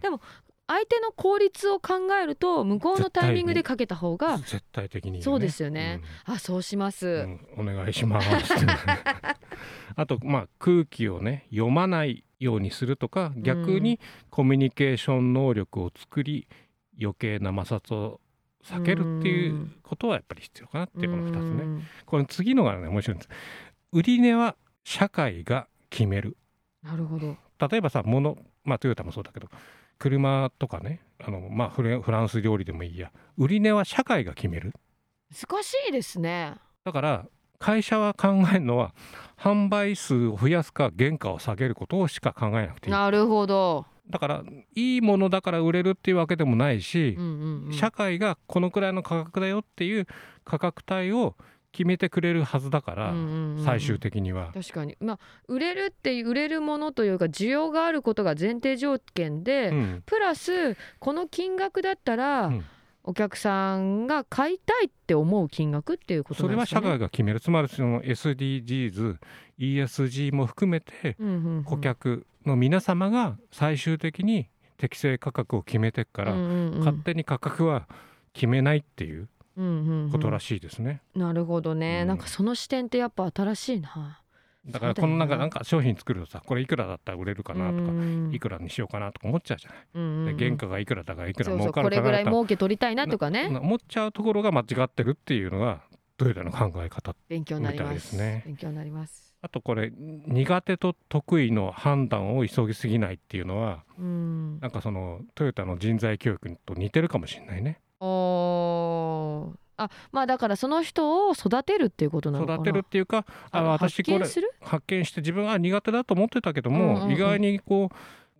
[0.70, 7.40] 相手の効率を考えると向こうのタイミングでかけた方が絶対的に、ね、そうですよね、あそうします、うん。
[7.58, 8.30] うんお願いします。
[9.96, 16.48] あとまあ空気をね読まないようにするとか逆にコミュニケーション能力を作り
[17.02, 18.22] 余計な摩擦を
[18.64, 21.64] 避けるっていうことはやっぱり必要かなっていうこの2つね。
[21.64, 21.84] うん。
[22.06, 23.30] この次のがね面白いんです。
[23.92, 26.38] 売値は社会が決める。
[26.84, 27.36] なるほど。
[27.68, 29.50] 例えばさ物まあトヨタもそうだけど
[30.00, 33.12] 車とかねあの、まあ、フレフランス料理でもいいや。
[33.38, 34.74] 売値は社会が決める。
[35.30, 36.56] 難しいですね。
[36.84, 37.26] だから
[37.60, 38.96] 会社は考えるのは
[39.38, 42.92] 販売数を増やすか原価を下げることをしか考えなくていい。
[42.92, 44.44] なるほど、だから
[44.76, 47.74] いいものだから売れるっていうわけでもないしうん、うんうん。
[47.74, 50.08] 社会がこのくらいの価格だよっていう
[50.46, 51.36] 価格帯を
[51.72, 54.52] 決めてくれるはずだから、うんうんうん最終的には。
[54.54, 54.98] 確かに。
[55.00, 60.04] まあ売れるって売れるものというか需要があることが前提条件で、うん。
[60.06, 62.66] プラスこの金額だったら、うん。
[63.04, 66.98] お客さんが買いたいって思う金額っていうことそれは社なんですかね。
[66.98, 67.40] 会が決める。
[67.40, 69.18] つまりその SDGs、
[69.58, 71.64] ESG も含めてうんうんうん。
[71.64, 76.80] 顧客の皆様が最終的に適正価格を決めてから、うんうんうん。
[76.80, 77.88] 勝手に価格は
[78.34, 79.28] 決めないっていう
[80.12, 81.02] ことらしいですね。
[81.16, 82.08] なるほどね、うん。
[82.08, 84.22] なんかその視点ってやっぱ新しいな。
[84.66, 89.80] だからこのなんかなんか商品作るとさこれいくらだったら売れるかなとか、うんいくらにしようかなとか思っちゃうじゃない？
[89.96, 90.38] うんうんうん。
[90.38, 91.90] で原価がいくらだからいくら儲かるかなとか。
[91.90, 93.50] これぐらい儲け取りたいなとかね。
[93.50, 95.82] な思っちゃうところが間違ってるっていうのが
[96.18, 98.44] トヨタの考え方勉強になりまみたいですすね。
[98.46, 99.34] 勉強になります。
[99.42, 104.60] あとこれ苦手と得意の判断を急ぎすぎないっていうのはうん。
[104.60, 107.80] なんかそのトヨタの人材教育と似てるかもしれないね
[109.84, 112.56] あまあだからその人を育てるっていうことなのかな。
[112.58, 114.52] 育てるっていうかああ私これ発見する？
[114.62, 117.12] 発見して自分は苦手だと思ってたけども、うんうんうん。
[117.12, 117.90] 意外にこ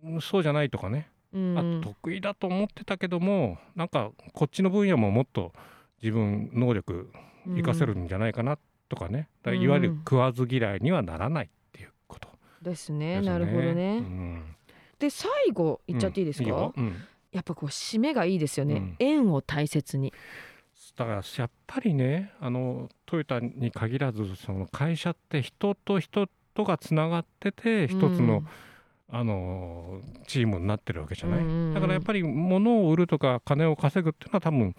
[0.04, 5.52] うそうじゃないとかね、うんあ得意だと思ってたけどもなんかこっちの分野ももっと
[6.02, 7.10] 自分能力
[7.46, 12.28] 活かせるんじゃないかなとかね、だからいわゆる食わず嫌いにはならないっていうこと。
[12.60, 13.16] ですね。
[13.16, 13.30] ですね。
[13.30, 14.56] なるほどね、うん。
[14.98, 16.74] で最後言っちゃっていいですか、よ。
[16.76, 16.96] うん。
[17.30, 18.96] やっぱこう締めがいいですよね、うん。
[18.98, 20.12] 縁を大切に
[20.96, 28.44] だからやっぱりねあのトヨタに限らずその会社って人と人とがつながってて一つの、
[29.08, 31.74] あのチームになってるわけじゃない、うんうんうん。
[31.74, 34.74] だからやっぱり物を売るとか金を稼ぐっていうのは多分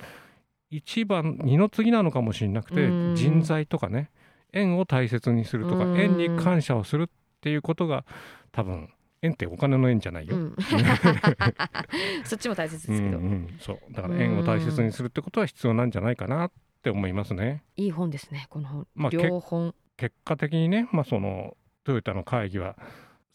[0.70, 4.10] 一番二の次なのかもしれなくて、うん人材とかね
[4.54, 7.08] 縁を大切にするとか、うん縁に感謝をするっ
[7.42, 8.06] ていうことが
[8.52, 8.90] 多分
[9.22, 10.36] 縁ってお金の縁じゃないよ。
[10.36, 10.56] うん。
[12.26, 13.80] そっちも大切うんですけど、うんそう。
[13.92, 16.52] だから縁を大切にするってことは必要なんじゃないかなっ
[16.82, 17.64] て思いますね。
[17.78, 19.76] いい本ですねこの本、まあ両本。
[19.98, 22.76] 結果的にね、まあ、そのトヨタの会議は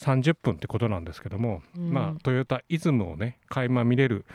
[0.00, 1.92] 30分ってことなんですけども、うん。
[1.92, 4.26] まあトヨタイズムをね垣間見れる、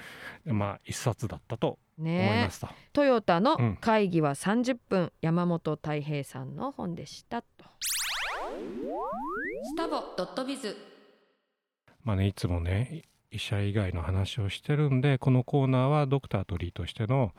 [0.45, 2.70] まあ、一冊だったと思いねますと。
[2.93, 3.76] トヨタのうん。
[3.76, 7.66] 会議は30分、山本太平さんの本でしたと。
[9.64, 10.91] スタボドットビズ
[12.04, 17.32] まあねいつもね医者以外の話をしてるんでこのコーナーはドクターとリーとしての、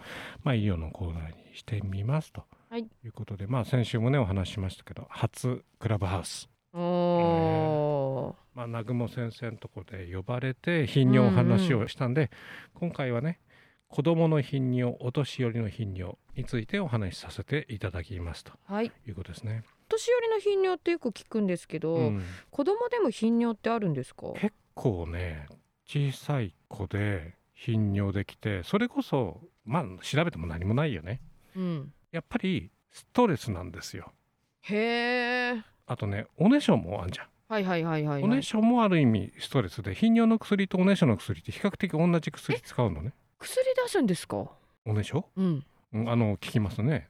[0.42, 2.80] まあ、医療のコーナーにしてみますと、はい。
[2.82, 6.48] い、うことで、まあ、先週もねお話ししましたけど初クラブハウス。
[6.72, 8.34] おー。
[8.54, 12.30] まあ、南雲先生のとこで呼ばれて頻尿話をしたんで、
[12.74, 13.40] 今回はね
[13.88, 18.52] 子どもの頻尿お年寄りの頻尿についてお話しさせていただきますと。
[18.64, 18.90] はい。
[19.06, 19.64] いうことですね。
[19.92, 24.32] 年寄りの頻尿ってよく聞くんですけど、うん子供でも頻尿ってあるんですか？
[24.34, 25.46] 結構ね
[25.86, 31.20] 小さい子で頻尿できてそれこそまあ調べても何もないよね。
[31.54, 34.12] うんやっぱりストレスなんですよ。
[34.62, 37.26] へえあとねおねしょもあんじゃん。
[37.48, 43.12] はいはいはいはい、おはい、ねしょもある意味ストレスで頻尿の薬とおねしょの薬って比較的同じ薬使うのね。
[43.38, 44.46] 薬出すんですか？
[44.86, 45.26] おねしょ？
[45.36, 47.08] うんうんあの聞きますね。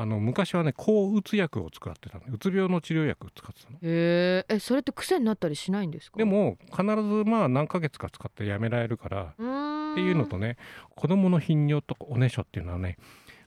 [0.00, 2.24] あの昔はね抗うつ薬を使ってたの。
[2.32, 3.76] うつ病の治療薬を使ってたの。
[3.76, 6.16] へええそれって癖になったりしないんですか？
[6.16, 6.86] でも必ず
[7.26, 9.42] まあ何ヶ月か使ってやめられるからって
[10.00, 10.56] いうのとね
[10.96, 12.96] 子供の頻尿とかおねしょっていうのはね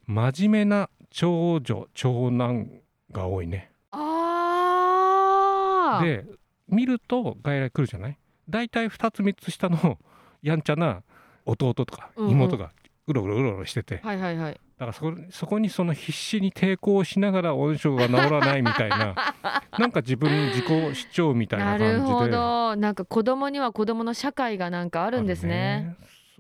[0.06, 2.70] 真面目な長女長男
[3.12, 3.72] が多いね。
[3.92, 6.06] あー。
[6.06, 6.26] で
[6.68, 8.18] 見ると外来来るじゃない？
[8.50, 9.98] 大体2つ3つ下の
[10.42, 11.04] やんちゃな
[11.46, 12.72] 弟とか妹が
[13.08, 19.16] うろうろうろうろしてて、はいはいはいだからそこそこにその必死に抵抗しながらおねしょが治らないみたいな
[19.78, 20.66] なんか自分自己
[20.96, 21.94] 主張みたいなな感じで。
[21.94, 22.76] るほど。
[22.76, 25.50] なんか子供には子供の社会がなんかあるんですね。
[25.50, 25.98] ね。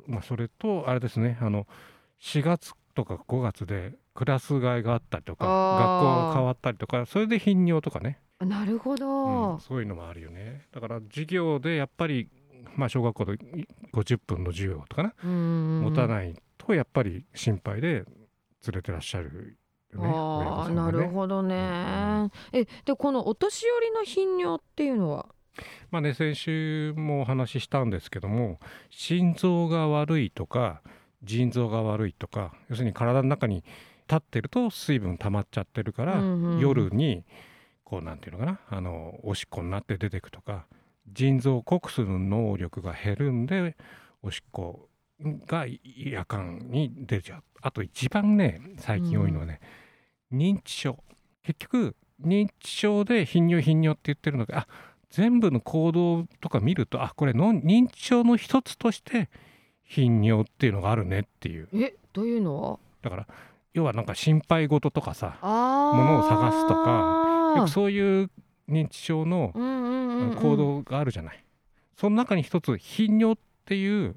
[0.07, 1.37] まあ、それとあれですね。
[1.41, 1.67] あの
[2.21, 10.67] 4月とか5月でクラス替えがあったりとか学校が変わったりとかそれで頻尿とかね、なるほど、うんそういうのもあるよね。
[10.71, 12.29] だから授業でやっぱり、
[12.75, 13.37] まあ、小学校で
[13.93, 15.81] 50分の授業とかな、うん。
[15.81, 18.03] 持たないとやっぱり心配で
[18.67, 19.57] 連れてらっしゃる
[19.93, 21.03] よねああなさんがね。
[21.03, 25.27] るほどね、えでこのお年寄りの頻尿っていうのは？
[25.91, 28.59] まあね先週もお話ししたんですけども
[28.89, 30.81] 心臓が悪いとか
[31.23, 33.63] 腎臓が悪いとか要するに体の中に
[34.07, 36.59] 立ってると水分溜まっちゃってるから、うんうん。
[36.59, 37.23] 夜に
[37.83, 40.65] こうなんていうのかなあのおしっこになって出てくとか
[41.11, 43.75] 腎臓を濃くする能力が減るんで
[44.23, 44.89] おしっこ
[45.21, 47.43] が夜間に出ちゃう。
[47.61, 49.59] あと一番ね最近多いのはね、
[50.31, 51.03] 認知症。
[51.43, 54.67] 結局認知症で頻尿頻尿って言ってるのであ
[55.09, 59.29] 全部の行動とか見るとあこれの認知症の一つとして
[59.83, 61.67] 頻尿っていうのがあるねっていう。
[61.73, 62.61] えどういうの？
[62.61, 63.27] はだから
[63.73, 65.97] 要はなんか心配事とかさあー。
[65.97, 68.29] 物を探すとかよくそういう
[68.69, 70.35] 認知症のうんうんうんうん。
[70.35, 71.43] 行動があるじゃない、
[71.97, 74.15] その中に一つ頻尿っていう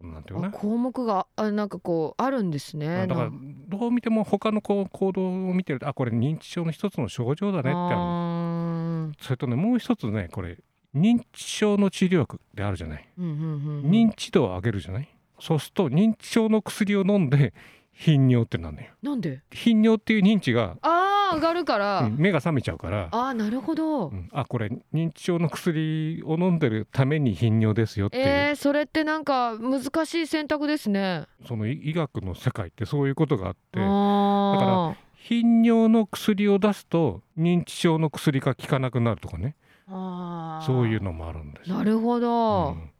[0.00, 3.06] なんていうかなあ項目があなんかこうあるんですね。
[3.06, 3.30] だから
[3.68, 9.14] どう見ても他のこう行動を見てるとあこれ認知症の一つの症状だねってある。
[9.20, 10.58] それとねもう一つねこれ
[10.94, 13.90] 認知症の治療薬であるじゃない、うんうんうんうん。
[13.90, 15.08] 認知度を上げるじゃない。
[15.38, 17.54] そうすると認知症の薬を飲んで
[17.92, 18.92] 頻尿ってなんだよ。
[19.02, 19.42] なんで？
[19.52, 20.88] 頻尿っていう認知があ
[21.30, 23.08] が上がるから、うん目が覚めちゃうから。
[23.10, 24.28] ああなるほど、うん。
[24.32, 31.26] あこれ認知症の薬を飲んでるために頻尿ですよっていう、えー、それってなんか難しい選択ですね。
[31.46, 33.80] その医医学の世界ってそういうことがあって。
[33.80, 39.54] あ頻尿の薬を出すと認知症の薬が効かなくなるとかね。
[39.86, 41.76] そういうのもあるんですよ。
[41.76, 42.90] なるほど、うん。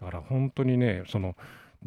[0.00, 1.36] だから本当にねその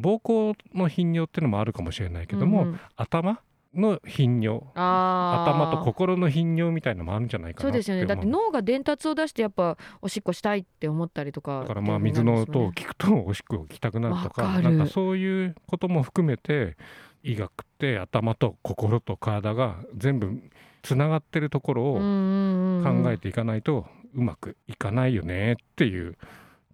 [0.00, 2.80] 膀胱の頻尿っていうのもあるかもしれないけども、うんうん。
[2.96, 3.40] 頭
[3.74, 4.62] の頻尿。
[4.74, 8.06] 頭と心の頻尿みたいのもあるんじゃないかそうなですよね。
[8.06, 14.16] だって脳が伝達を出してやっぱおしっこしたいって思ったりとかだからまあ水の音を聞くとおしっこをきたくなる。
[14.22, 16.76] とかなんかそういうことも含めて
[17.22, 20.42] 医学って頭と心と体が全部
[20.82, 26.16] つながってるところを考えていかないとうまくいかないよねっていう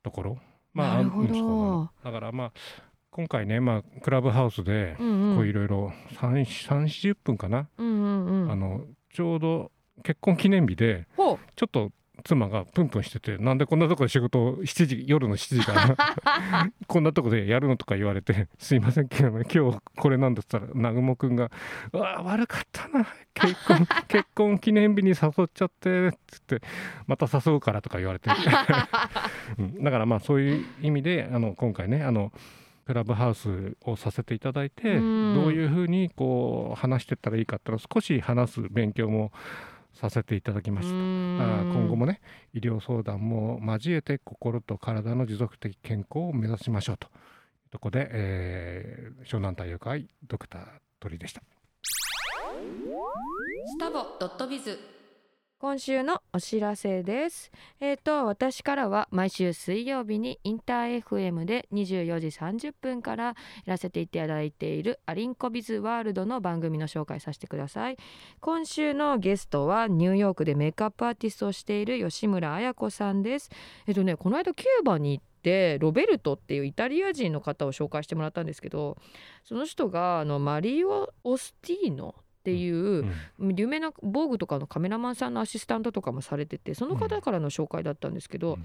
[0.03, 0.39] ところ。
[0.75, 2.53] なるほどうんそうなのだからまあ
[3.13, 8.53] 今回ね、まあ、クラブハウスでいろいろ3 40分かな、うんうんうん。
[8.53, 8.83] あの
[9.13, 9.73] ちょうど
[10.05, 11.91] 結婚記念日でちょっと
[12.23, 21.51] 妻がプンプンしててなんでこんなとこで仕事を7時夜の7時から こんなとこでやるのとか言われて「すいません今日今日これなんだ」っつったら南雲くんが
[21.93, 26.61] 「うわ悪かったな結婚 結婚記念日に誘っちゃって」っつって
[27.07, 28.31] 「また誘うから」とか言われて、
[29.59, 32.33] うんだからまあそういう意味であの今回ねあの
[32.87, 39.33] クラブハウスをさせていただいてうんどういうふうにこう話してったらいいかっていうのを少し話す勉強も
[39.93, 40.95] させていただきました。
[40.95, 42.21] 今後もね
[42.55, 50.65] 医療相談も交えて心と体の持続的健康を目指しましょうというところで、えー湘南太陽会ドクター
[51.01, 51.43] 鳥でした。
[51.83, 54.79] スタボドットビズ
[55.61, 57.53] 今週のお知らせです。
[57.81, 63.35] えっ、と私からは毎週水曜日にインター FM で24時30分からや
[63.67, 67.99] らせていただいているアリンコビズワールドの番組の紹介させてください。
[68.41, 73.51] 今週のゲストはニューヨークでメイクアップアーティストをしている吉村彩子さんです。
[73.87, 78.97] えっ、とねこの間キューバに行ってロベルトっていうイタリア人の方を紹介してもらったんですけど
[79.45, 83.13] その人があのマリオ・オスティーノっていう、うん
[83.57, 88.59] 有名な防具とかのカメラマンさんのアシスタントとかもされててその方からの紹介だったんですけど、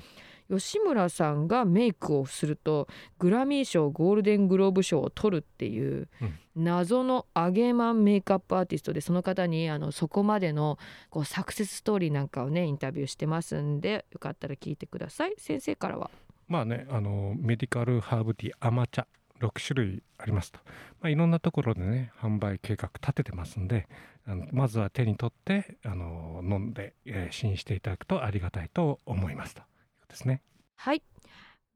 [0.50, 2.88] 吉村さんがメイクをすると
[3.20, 6.40] グラミー賞ゴールデングローブ賞を取るっていううん。
[6.56, 15.34] 謎のアゲマンメイクアップアーティストでその方にあのそこまでのこうサクセスストーリーなんかをねインタビューしてますんでよかったら聞いてください。
[15.38, 16.10] 先生からは。
[16.48, 19.06] まあねあのメディカルハーブティーアマチャ
[19.46, 20.60] 6種類ありますと、
[21.02, 23.88] まあ、いろんなところでね販売計画立ててますんで
[24.28, 29.62] あのまずは手に取ってあの飲んで、えー試飲していただくとありがたいと思いますと。
[29.62, 29.66] いう
[30.02, 30.42] ことですね。
[30.76, 31.04] はい。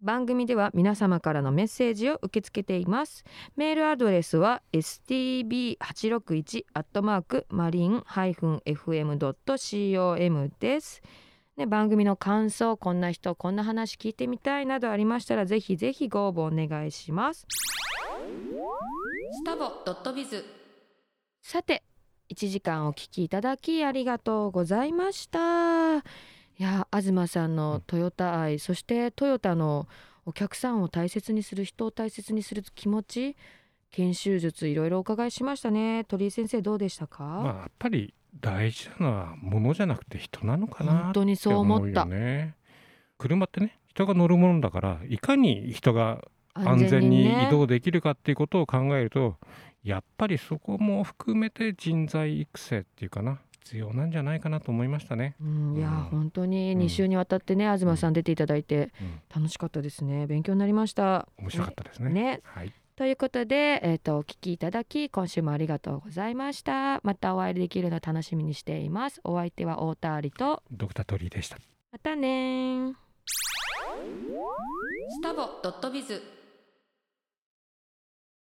[0.01, 3.26] 番組では皆様からのメッセージを受け付けています。
[3.57, 9.17] メールアドレスは stb861 アットマークマリン -fm.com
[10.59, 11.01] です。
[11.60, 17.45] ね、番組の感想こんな人こんな話聞いてみたいなどありましたらぜひぜひご応募お願いします。
[17.49, 20.45] スタボドットビズ。
[21.43, 21.84] さて
[22.30, 25.97] 1時間お聞きいただきありがとうございました。
[25.97, 26.01] い
[26.57, 29.88] や東さんのトヨタ愛、そしてトヨタの
[30.26, 33.36] お客さんを大切にする人を大切にする気持ち
[33.91, 36.05] 研修術いろいろお伺いしましたね。
[36.05, 42.07] 鳥居先生どうでしたか、まあやっぱり大事なのは物じゃなくて人なのかな本当にそう思った。
[43.17, 46.23] 車ってね人が乗るものだからいかに人が
[46.53, 49.38] 安全に移動できるかっていうことを考えると、
[49.84, 55.36] やっぱりそこも含めて人材育成っていうかな必要なんじゃないかなと思いましたね。
[55.39, 55.95] うん、いや、うん。
[56.05, 59.21] 本当に2週にわたってね、東さん出ていただいてうん。
[59.34, 60.25] 楽しかったですね。
[60.25, 61.27] 勉強になりました。
[61.38, 62.09] 面白かったですね。
[62.09, 62.41] ね。
[62.43, 67.00] はい、ということで、えー、とお聞きいただき今週もありがとうございました。
[67.02, 69.22] またお会いできるの楽しみにしています。
[69.24, 71.58] お相手は大田有とドクタートリーでした。
[71.93, 72.93] またねー。
[75.12, 76.22] スタボドットビズ